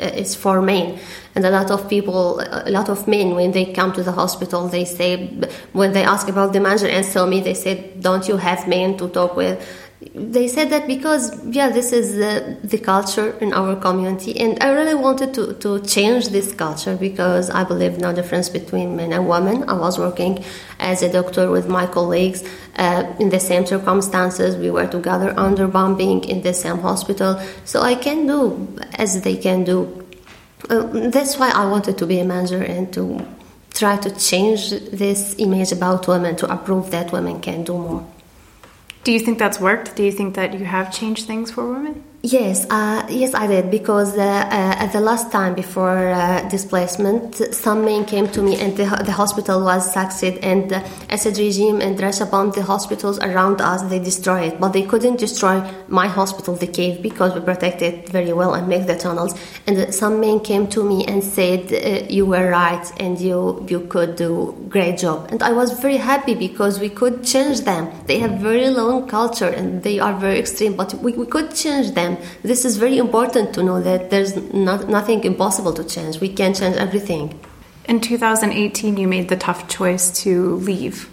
Uh, 0.00 0.10
it's 0.14 0.34
for 0.34 0.62
men. 0.62 0.98
And 1.34 1.44
a 1.44 1.50
lot 1.50 1.70
of 1.70 1.88
people, 1.88 2.40
a 2.40 2.70
lot 2.70 2.88
of 2.88 3.08
men, 3.08 3.34
when 3.34 3.52
they 3.52 3.72
come 3.72 3.92
to 3.92 4.02
the 4.02 4.12
hospital, 4.12 4.68
they 4.68 4.84
say, 4.84 5.26
when 5.72 5.92
they 5.92 6.04
ask 6.04 6.28
about 6.28 6.52
the 6.52 6.60
manager 6.60 6.86
and 6.86 7.04
so 7.04 7.26
me, 7.26 7.40
they 7.40 7.54
say, 7.54 7.92
don't 8.00 8.28
you 8.28 8.36
have 8.36 8.68
men 8.68 8.96
to 8.98 9.08
talk 9.08 9.36
with? 9.36 9.58
They 10.00 10.46
said 10.46 10.70
that 10.70 10.86
because 10.86 11.44
yeah 11.46 11.68
this 11.68 11.92
is 11.92 12.14
the, 12.14 12.56
the 12.62 12.78
culture 12.78 13.36
in 13.40 13.52
our 13.52 13.74
community 13.74 14.38
and 14.38 14.56
i 14.62 14.68
really 14.68 14.94
wanted 14.94 15.34
to, 15.34 15.54
to 15.54 15.80
change 15.80 16.28
this 16.28 16.52
culture 16.54 16.96
because 16.96 17.50
i 17.50 17.64
believe 17.64 17.98
no 17.98 18.12
difference 18.12 18.48
between 18.48 18.94
men 18.94 19.12
and 19.12 19.28
women. 19.28 19.68
I 19.68 19.72
was 19.72 19.98
working 19.98 20.44
as 20.78 21.02
a 21.02 21.10
doctor 21.10 21.50
with 21.50 21.68
my 21.68 21.86
colleagues 21.86 22.44
uh, 22.76 23.12
in 23.18 23.30
the 23.30 23.40
same 23.40 23.66
circumstances. 23.66 24.56
We 24.56 24.70
were 24.70 24.86
together 24.86 25.34
under 25.36 25.66
bombing 25.66 26.24
in 26.24 26.42
the 26.42 26.54
same 26.54 26.78
hospital. 26.78 27.40
So 27.64 27.82
i 27.82 27.94
can 27.94 28.26
do 28.26 28.78
as 28.94 29.22
they 29.22 29.36
can 29.36 29.64
do. 29.64 30.06
Uh, 30.70 31.08
that's 31.10 31.38
why 31.38 31.50
i 31.50 31.64
wanted 31.68 31.98
to 31.98 32.06
be 32.06 32.20
a 32.20 32.24
manager 32.24 32.62
and 32.62 32.92
to 32.92 33.26
try 33.74 33.96
to 33.96 34.10
change 34.16 34.70
this 34.70 35.34
image 35.38 35.72
about 35.72 36.06
women 36.06 36.36
to 36.36 36.52
approve 36.52 36.90
that 36.90 37.12
women 37.12 37.40
can 37.40 37.64
do 37.64 37.74
more 37.74 38.06
do 39.08 39.12
you 39.14 39.20
think 39.20 39.38
that's 39.38 39.58
worked? 39.58 39.96
Do 39.96 40.02
you 40.02 40.12
think 40.12 40.34
that 40.34 40.52
you 40.52 40.66
have 40.66 40.92
changed 40.92 41.26
things 41.26 41.50
for 41.50 41.66
women? 41.66 42.04
Yes, 42.20 42.66
uh, 42.68 43.06
yes, 43.08 43.32
I 43.32 43.46
did 43.46 43.70
because 43.70 44.18
uh, 44.18 44.20
uh, 44.20 44.50
at 44.50 44.92
the 44.92 45.00
last 45.00 45.30
time 45.30 45.54
before 45.54 46.08
uh, 46.08 46.48
displacement, 46.48 47.36
some 47.54 47.84
men 47.84 48.04
came 48.06 48.26
to 48.30 48.42
me 48.42 48.58
and 48.58 48.76
the, 48.76 48.86
the 49.04 49.12
hospital 49.12 49.62
was 49.62 49.92
sacked 49.92 50.20
and 50.24 50.68
the 50.68 50.84
Assad 51.10 51.38
regime 51.38 51.80
and 51.80 51.98
Russia 52.00 52.26
bombed 52.26 52.54
the 52.54 52.62
hospitals 52.64 53.20
around 53.20 53.60
us. 53.60 53.82
They 53.82 54.00
destroyed 54.00 54.54
it, 54.54 54.60
but 54.60 54.72
they 54.72 54.82
couldn't 54.82 55.20
destroy 55.20 55.62
my 55.86 56.08
hospital, 56.08 56.56
the 56.56 56.66
cave, 56.66 57.02
because 57.02 57.34
we 57.34 57.40
protected 57.40 57.94
it 57.94 58.08
very 58.08 58.32
well 58.32 58.54
and 58.54 58.66
make 58.66 58.88
the 58.88 58.96
tunnels. 58.96 59.38
And 59.68 59.94
some 59.94 60.18
men 60.18 60.40
came 60.40 60.66
to 60.70 60.82
me 60.82 61.04
and 61.06 61.22
said, 61.22 61.72
uh, 61.72 62.04
"You 62.10 62.26
were 62.26 62.50
right, 62.50 62.84
and 62.98 63.20
you 63.20 63.64
you 63.68 63.80
could 63.86 64.16
do 64.16 64.56
great 64.68 64.98
job." 64.98 65.28
And 65.30 65.40
I 65.40 65.52
was 65.52 65.78
very 65.78 65.98
happy 65.98 66.34
because 66.34 66.80
we 66.80 66.88
could 66.88 67.22
change 67.22 67.60
them. 67.60 67.92
They 68.06 68.18
have 68.18 68.40
very 68.40 68.70
long 68.70 69.06
culture 69.06 69.48
and 69.48 69.84
they 69.84 70.00
are 70.00 70.14
very 70.18 70.40
extreme, 70.40 70.74
but 70.74 70.94
we, 70.94 71.12
we 71.12 71.26
could 71.26 71.54
change 71.54 71.92
them 71.92 72.17
This 72.42 72.64
is 72.64 72.76
very 72.76 72.98
important 72.98 73.54
to 73.54 73.62
know 73.62 73.80
that 73.80 74.10
there's 74.10 74.36
not, 74.52 74.88
nothing 74.88 75.24
impossible 75.24 75.72
to 75.74 75.84
change. 75.84 76.20
We 76.20 76.28
can 76.28 76.54
change 76.54 76.76
everything. 76.76 77.38
In 77.86 78.00
2018, 78.00 78.96
you 78.96 79.08
made 79.08 79.28
the 79.28 79.36
tough 79.36 79.68
choice 79.68 80.10
to 80.22 80.56
leave. 80.56 81.08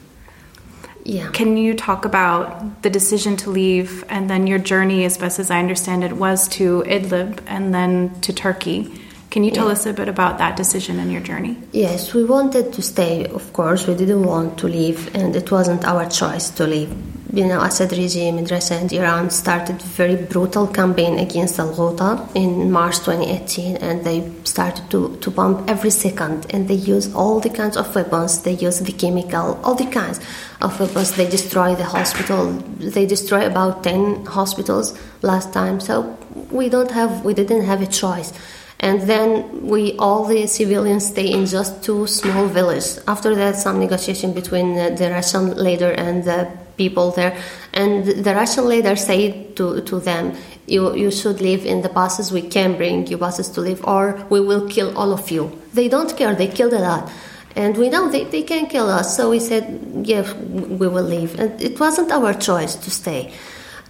Yeah. 1.04 1.30
Can 1.32 1.56
you 1.56 1.76
talk 1.76 2.04
about 2.04 2.82
the 2.82 2.90
decision 2.90 3.38
to 3.38 3.52
leave 3.52 4.04
and 4.10 4.30
then 4.30 4.48
your 4.48 4.58
journey, 4.58 5.06
as 5.06 5.18
best 5.18 5.40
as 5.40 5.52
I 5.52 5.60
understand 5.60 6.04
it, 6.04 6.14
was 6.14 6.48
to 6.50 6.84
Idlib 6.88 7.40
and 7.46 7.74
then 7.74 8.20
to 8.22 8.34
Turkey? 8.34 8.92
Can 9.30 9.44
you 9.44 9.52
tell 9.52 9.68
yeah. 9.68 9.74
us 9.74 9.86
a 9.86 9.94
bit 9.94 10.08
about 10.08 10.40
that 10.40 10.58
decision 10.58 10.98
and 11.00 11.12
your 11.12 11.22
journey? 11.22 11.58
Yes, 11.72 12.14
we 12.14 12.24
wanted 12.24 12.74
to 12.74 12.82
stay, 12.82 13.26
of 13.28 13.54
course. 13.54 13.86
We 13.86 13.94
didn't 13.94 14.24
want 14.24 14.58
to 14.60 14.68
leave, 14.68 15.14
and 15.14 15.36
it 15.36 15.52
wasn't 15.52 15.86
our 15.86 16.10
choice 16.10 16.50
to 16.52 16.66
leave 16.66 16.92
you 17.34 17.46
know, 17.46 17.62
Assad 17.62 17.92
regime 17.92 18.38
in 18.38 18.46
Russia 18.46 18.76
and 18.76 18.92
Iran 18.94 19.30
started 19.30 19.82
very 19.82 20.16
brutal 20.16 20.68
campaign 20.68 21.18
against 21.20 21.60
Al-Ghouta 21.60 22.30
in 22.36 22.72
March 22.72 23.00
2018 23.00 23.78
and 23.78 24.04
they 24.04 24.32
started 24.44 24.90
to, 24.92 25.18
to 25.18 25.32
bomb 25.32 25.66
every 25.68 25.90
second 25.90 26.46
and 26.52 26.68
they 26.68 26.76
use 26.76 27.14
all 27.14 27.40
the 27.40 27.50
kinds 27.50 27.78
of 27.78 27.94
weapons. 27.96 28.42
They 28.44 28.54
use 28.54 28.80
the 28.80 28.92
chemical, 28.92 29.60
all 29.64 29.76
the 29.76 29.88
kinds 29.88 30.20
of 30.62 30.80
weapons. 30.80 31.16
They 31.16 31.30
destroy 31.30 31.76
the 31.76 31.86
hospital. 31.86 32.52
They 32.80 33.06
destroy 33.06 33.46
about 33.46 33.84
10 33.84 34.26
hospitals 34.26 34.98
last 35.22 35.52
time. 35.52 35.80
So 35.80 36.18
we 36.52 36.70
don't 36.70 36.92
have, 36.92 37.26
we 37.26 37.34
didn't 37.34 37.66
have 37.66 37.82
a 37.82 37.88
choice 37.88 38.34
and 38.82 39.04
then 39.04 39.66
we 39.66 39.96
all 39.98 40.26
the 40.26 40.46
civilians 40.48 41.08
stay 41.08 41.32
in 41.32 41.46
just 41.46 41.82
two 41.82 42.06
small 42.08 42.46
villages 42.48 43.00
after 43.08 43.34
that 43.34 43.56
some 43.56 43.80
negotiation 43.80 44.34
between 44.34 44.76
the, 44.76 44.94
the 44.98 45.10
russian 45.12 45.56
leader 45.56 45.92
and 45.92 46.26
the 46.26 46.52
people 46.78 47.12
there. 47.12 47.38
And 47.74 48.06
the 48.06 48.34
Russian 48.34 48.68
leader 48.68 48.96
said 48.96 49.56
to, 49.58 49.82
to 49.82 50.00
them, 50.00 50.36
you, 50.68 50.96
you 50.96 51.12
should 51.12 51.42
live 51.42 51.66
in 51.66 51.82
the 51.82 51.90
buses, 51.90 52.32
we 52.32 52.42
can 52.42 52.76
bring 52.76 53.08
you 53.08 53.18
buses 53.18 53.50
to 53.50 53.62
live, 53.62 53.86
or 53.86 54.26
we 54.30 54.40
will 54.40 54.68
kill 54.68 54.98
all 54.98 55.14
of 55.14 55.30
you. 55.30 55.62
They 55.74 55.88
don't 55.88 56.16
care, 56.18 56.34
they 56.34 56.48
killed 56.48 56.74
a 56.74 56.80
lot. 56.80 57.12
And 57.56 57.78
we 57.78 57.90
know 57.90 58.10
they, 58.10 58.26
they 58.26 58.44
can 58.44 58.66
kill 58.66 58.90
us, 58.90 59.16
so 59.16 59.30
we 59.30 59.40
said, 59.40 59.82
yeah, 60.04 60.32
we 60.34 60.88
will 60.88 61.04
leave. 61.04 61.40
And 61.40 61.62
it 61.62 61.80
wasn't 61.80 62.12
our 62.12 62.34
choice 62.34 62.76
to 62.76 62.92
stay. 62.92 63.34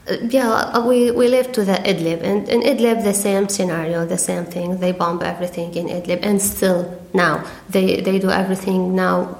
Uh, 0.07 0.17
yeah, 0.29 0.49
uh, 0.49 0.85
we, 0.85 1.09
we 1.09 1.27
lived 1.27 1.53
to 1.55 1.65
the 1.65 1.73
Idlib, 1.73 2.21
and 2.21 2.47
in 2.47 2.61
Idlib, 2.61 3.03
the 3.03 3.13
same 3.13 3.49
scenario, 3.49 4.05
the 4.05 4.19
same 4.19 4.45
thing. 4.45 4.79
They 4.79 4.91
bomb 4.91 5.23
everything 5.23 5.73
in 5.73 5.87
Idlib, 5.87 6.19
and 6.21 6.39
still 6.39 7.01
now 7.13 7.43
they, 7.69 8.01
they 8.01 8.19
do 8.19 8.29
everything 8.29 8.95
now 8.95 9.39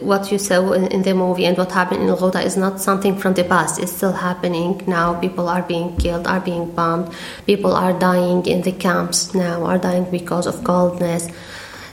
what 0.00 0.30
you 0.30 0.38
saw 0.38 0.72
in, 0.72 0.86
in, 0.88 1.02
the 1.02 1.14
movie 1.14 1.46
and 1.46 1.56
what 1.56 1.72
happened 1.72 2.02
in 2.02 2.08
Ghouta 2.08 2.44
is 2.44 2.56
not 2.56 2.80
something 2.80 3.16
from 3.16 3.34
the 3.34 3.44
past. 3.44 3.80
It's 3.80 3.92
still 3.92 4.12
happening 4.12 4.82
now. 4.86 5.18
People 5.18 5.48
are 5.48 5.62
being 5.62 5.96
killed, 5.96 6.26
are 6.26 6.40
being 6.40 6.70
bombed. 6.72 7.12
People 7.46 7.72
are 7.72 7.98
dying 7.98 8.44
in 8.46 8.62
the 8.62 8.72
camps 8.72 9.34
now, 9.34 9.64
are 9.64 9.78
dying 9.78 10.04
because 10.10 10.46
of 10.46 10.62
coldness. 10.62 11.28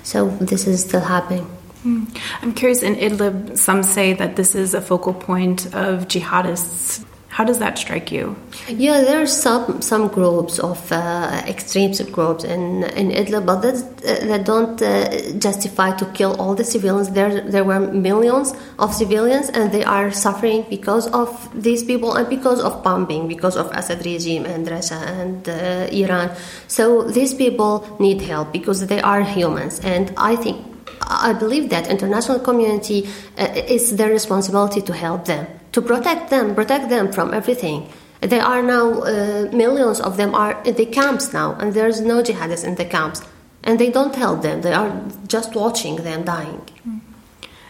So 0.04 0.28
this 0.28 0.68
is 0.68 0.82
still 0.82 1.02
happening. 1.02 1.46
Hmm. 1.84 2.06
I'm 2.42 2.54
curious, 2.54 2.84
in 2.84 2.96
Idlib, 2.96 3.58
some 3.58 3.84
say 3.84 4.14
that 4.14 4.36
this 4.36 4.56
is 4.56 4.74
a 4.74 4.82
focal 4.82 5.14
point 5.14 5.68
of 5.68 6.08
jihadists 6.08 7.06
how 7.36 7.44
does 7.44 7.60
that 7.60 7.78
strike 7.78 8.14
you? 8.14 8.34
Yeah, 8.70 9.02
there 9.02 9.22
are 9.22 9.28
some 9.28 9.82
some 9.82 10.08
groups 10.08 10.58
of 10.58 10.80
uh, 10.90 11.44
extreme 11.46 11.92
groups 12.14 12.46
in 12.46 12.84
in 12.96 13.12
Idlib, 13.12 13.46
but 13.46 13.60
that 13.62 13.76
uh, 13.76 14.26
that 14.28 14.46
don't 14.46 14.82
uh, 14.82 15.38
justify 15.38 15.92
to 15.98 16.06
kill 16.18 16.34
all 16.40 16.56
the 16.56 16.64
civilians. 16.64 17.10
There 17.10 17.42
there 17.42 17.66
were 17.66 17.82
millions 17.82 18.54
of 18.80 18.94
civilians, 18.94 19.50
and 19.50 19.74
they 19.74 19.84
are 19.84 20.12
suffering 20.12 20.66
because 20.70 21.08
of 21.12 21.30
these 21.54 21.84
people 21.84 22.16
and 22.16 22.30
because 22.30 22.62
of 22.62 22.82
bombing, 22.84 23.28
because 23.28 23.58
of 23.58 23.70
Assad 23.72 24.06
regime 24.06 24.46
and 24.46 24.66
Russia 24.72 25.00
and 25.20 25.50
uh, 25.50 25.92
Iran. 25.92 26.32
So 26.70 27.04
these 27.04 27.34
people 27.34 27.84
need 28.00 28.22
help 28.22 28.54
because 28.54 28.88
they 28.88 29.02
are 29.02 29.24
humans, 29.24 29.82
and 29.84 30.14
I 30.16 30.38
think 30.38 30.58
I 31.02 31.34
believe 31.34 31.70
that 31.70 31.90
international 31.90 32.40
community 32.40 33.10
uh, 33.38 33.52
is 33.68 33.98
their 33.98 34.10
responsibility 34.10 34.82
to 34.84 34.94
help 34.94 35.26
them 35.26 35.48
to 35.76 35.82
protect 35.82 36.30
them, 36.30 36.56
protect 36.56 36.88
them 36.88 37.12
from 37.12 37.34
everything. 37.34 37.90
There 38.22 38.42
are 38.42 38.64
now 38.64 38.86
uh, 39.02 39.50
millions 39.52 40.00
of 40.00 40.16
them 40.16 40.34
are 40.34 40.64
in 40.64 40.76
the 40.76 40.86
camps 40.86 41.34
now, 41.34 41.58
and 41.60 41.74
there's 41.74 42.00
no 42.00 42.24
jihadists 42.24 42.64
in 42.64 42.76
the 42.76 42.86
camps, 42.86 43.22
and 43.62 43.78
they 43.78 43.92
don't 43.92 44.16
help 44.16 44.42
them. 44.42 44.62
They 44.62 44.72
are 44.72 44.90
just 45.28 45.54
watching 45.54 45.98
them 45.98 46.24
dying. 46.24 46.62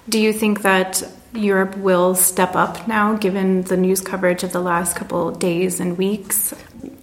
Do 0.07 0.19
you 0.19 0.33
think 0.33 0.61
that 0.61 1.01
Europe 1.33 1.75
will 1.77 2.13
step 2.13 2.55
up 2.55 2.87
now, 2.87 3.15
given 3.15 3.63
the 3.63 3.75
news 3.75 4.01
coverage 4.01 4.43
of 4.43 4.51
the 4.51 4.61
last 4.61 4.95
couple 4.95 5.31
days 5.31 5.79
and 5.79 5.97
weeks? 5.97 6.53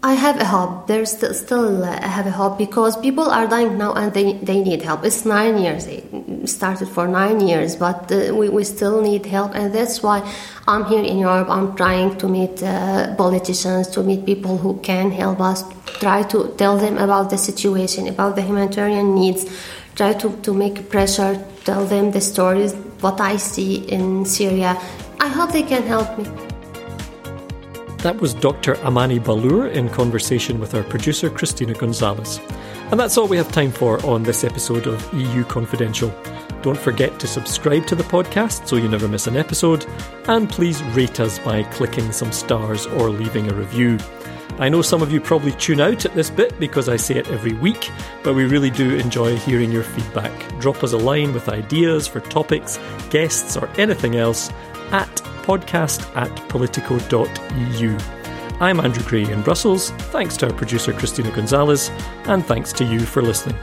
I 0.04 0.14
have 0.14 0.40
a 0.40 0.44
hope. 0.44 0.88
There's 0.88 1.12
still, 1.12 1.84
uh, 1.84 1.90
I 2.02 2.08
have 2.08 2.26
a 2.26 2.32
hope 2.32 2.58
because 2.58 2.96
people 2.96 3.30
are 3.30 3.46
dying 3.46 3.78
now 3.78 3.92
and 3.92 4.12
they, 4.12 4.32
they 4.32 4.60
need 4.60 4.82
help. 4.82 5.04
It's 5.04 5.24
nine 5.24 5.58
years 5.58 5.86
It 5.86 6.48
started 6.48 6.88
for 6.88 7.06
nine 7.06 7.38
years, 7.46 7.76
but 7.76 8.10
uh, 8.10 8.34
we, 8.34 8.48
we 8.48 8.64
still 8.64 9.00
need 9.00 9.24
help, 9.26 9.54
and 9.54 9.72
that's 9.72 10.02
why 10.02 10.28
I'm 10.66 10.86
here 10.86 11.04
in 11.04 11.18
Europe. 11.18 11.48
I'm 11.48 11.76
trying 11.76 12.18
to 12.18 12.26
meet 12.26 12.60
uh, 12.64 13.14
politicians, 13.14 13.86
to 13.88 14.02
meet 14.02 14.26
people 14.26 14.58
who 14.58 14.80
can 14.80 15.12
help 15.12 15.40
us, 15.40 15.62
try 16.00 16.24
to 16.24 16.52
tell 16.58 16.76
them 16.76 16.98
about 16.98 17.30
the 17.30 17.38
situation, 17.38 18.08
about 18.08 18.34
the 18.34 18.42
humanitarian 18.42 19.14
needs, 19.14 19.46
try 19.94 20.14
to, 20.14 20.36
to 20.42 20.52
make 20.52 20.90
pressure, 20.90 21.40
tell 21.62 21.84
them 21.84 22.10
the 22.10 22.20
stories, 22.20 22.74
what 23.02 23.20
I 23.20 23.36
see 23.36 23.76
in 23.76 24.24
Syria. 24.24 24.76
I 25.20 25.28
hope 25.28 25.52
they 25.52 25.62
can 25.62 25.84
help 25.84 26.18
me. 26.18 26.51
That 28.02 28.20
was 28.20 28.34
Dr. 28.34 28.76
Amani 28.78 29.20
Ballour 29.20 29.68
in 29.68 29.88
conversation 29.88 30.58
with 30.58 30.74
our 30.74 30.82
producer 30.82 31.30
Christina 31.30 31.72
Gonzalez. 31.72 32.40
And 32.90 32.98
that's 32.98 33.16
all 33.16 33.28
we 33.28 33.36
have 33.36 33.52
time 33.52 33.70
for 33.70 34.04
on 34.04 34.24
this 34.24 34.42
episode 34.42 34.88
of 34.88 35.14
EU 35.14 35.44
Confidential. 35.44 36.12
Don't 36.62 36.76
forget 36.76 37.20
to 37.20 37.28
subscribe 37.28 37.86
to 37.86 37.94
the 37.94 38.02
podcast 38.02 38.66
so 38.66 38.74
you 38.74 38.88
never 38.88 39.06
miss 39.06 39.28
an 39.28 39.36
episode, 39.36 39.86
and 40.26 40.50
please 40.50 40.82
rate 40.96 41.20
us 41.20 41.38
by 41.38 41.62
clicking 41.62 42.10
some 42.10 42.32
stars 42.32 42.86
or 42.86 43.08
leaving 43.08 43.48
a 43.48 43.54
review. 43.54 43.98
I 44.58 44.68
know 44.68 44.82
some 44.82 45.00
of 45.00 45.12
you 45.12 45.20
probably 45.20 45.52
tune 45.52 45.80
out 45.80 46.04
at 46.04 46.14
this 46.14 46.28
bit 46.28 46.58
because 46.58 46.88
I 46.88 46.96
say 46.96 47.18
it 47.18 47.28
every 47.28 47.54
week, 47.54 47.88
but 48.24 48.34
we 48.34 48.46
really 48.46 48.70
do 48.70 48.96
enjoy 48.96 49.36
hearing 49.36 49.70
your 49.70 49.84
feedback. 49.84 50.58
Drop 50.58 50.82
us 50.82 50.92
a 50.92 50.98
line 50.98 51.32
with 51.32 51.48
ideas 51.48 52.08
for 52.08 52.18
topics, 52.18 52.80
guests, 53.10 53.56
or 53.56 53.68
anything 53.78 54.16
else 54.16 54.50
at 54.92 55.14
podcast 55.42 56.04
at 56.16 56.48
politico.eu. 56.48 57.98
I'm 58.60 58.78
Andrew 58.78 59.02
Gray 59.04 59.30
in 59.30 59.42
Brussels. 59.42 59.90
Thanks 60.12 60.36
to 60.38 60.46
our 60.46 60.52
producer 60.52 60.92
Christina 60.92 61.30
Gonzalez, 61.34 61.90
and 62.26 62.44
thanks 62.46 62.72
to 62.74 62.84
you 62.84 63.00
for 63.00 63.22
listening. 63.22 63.56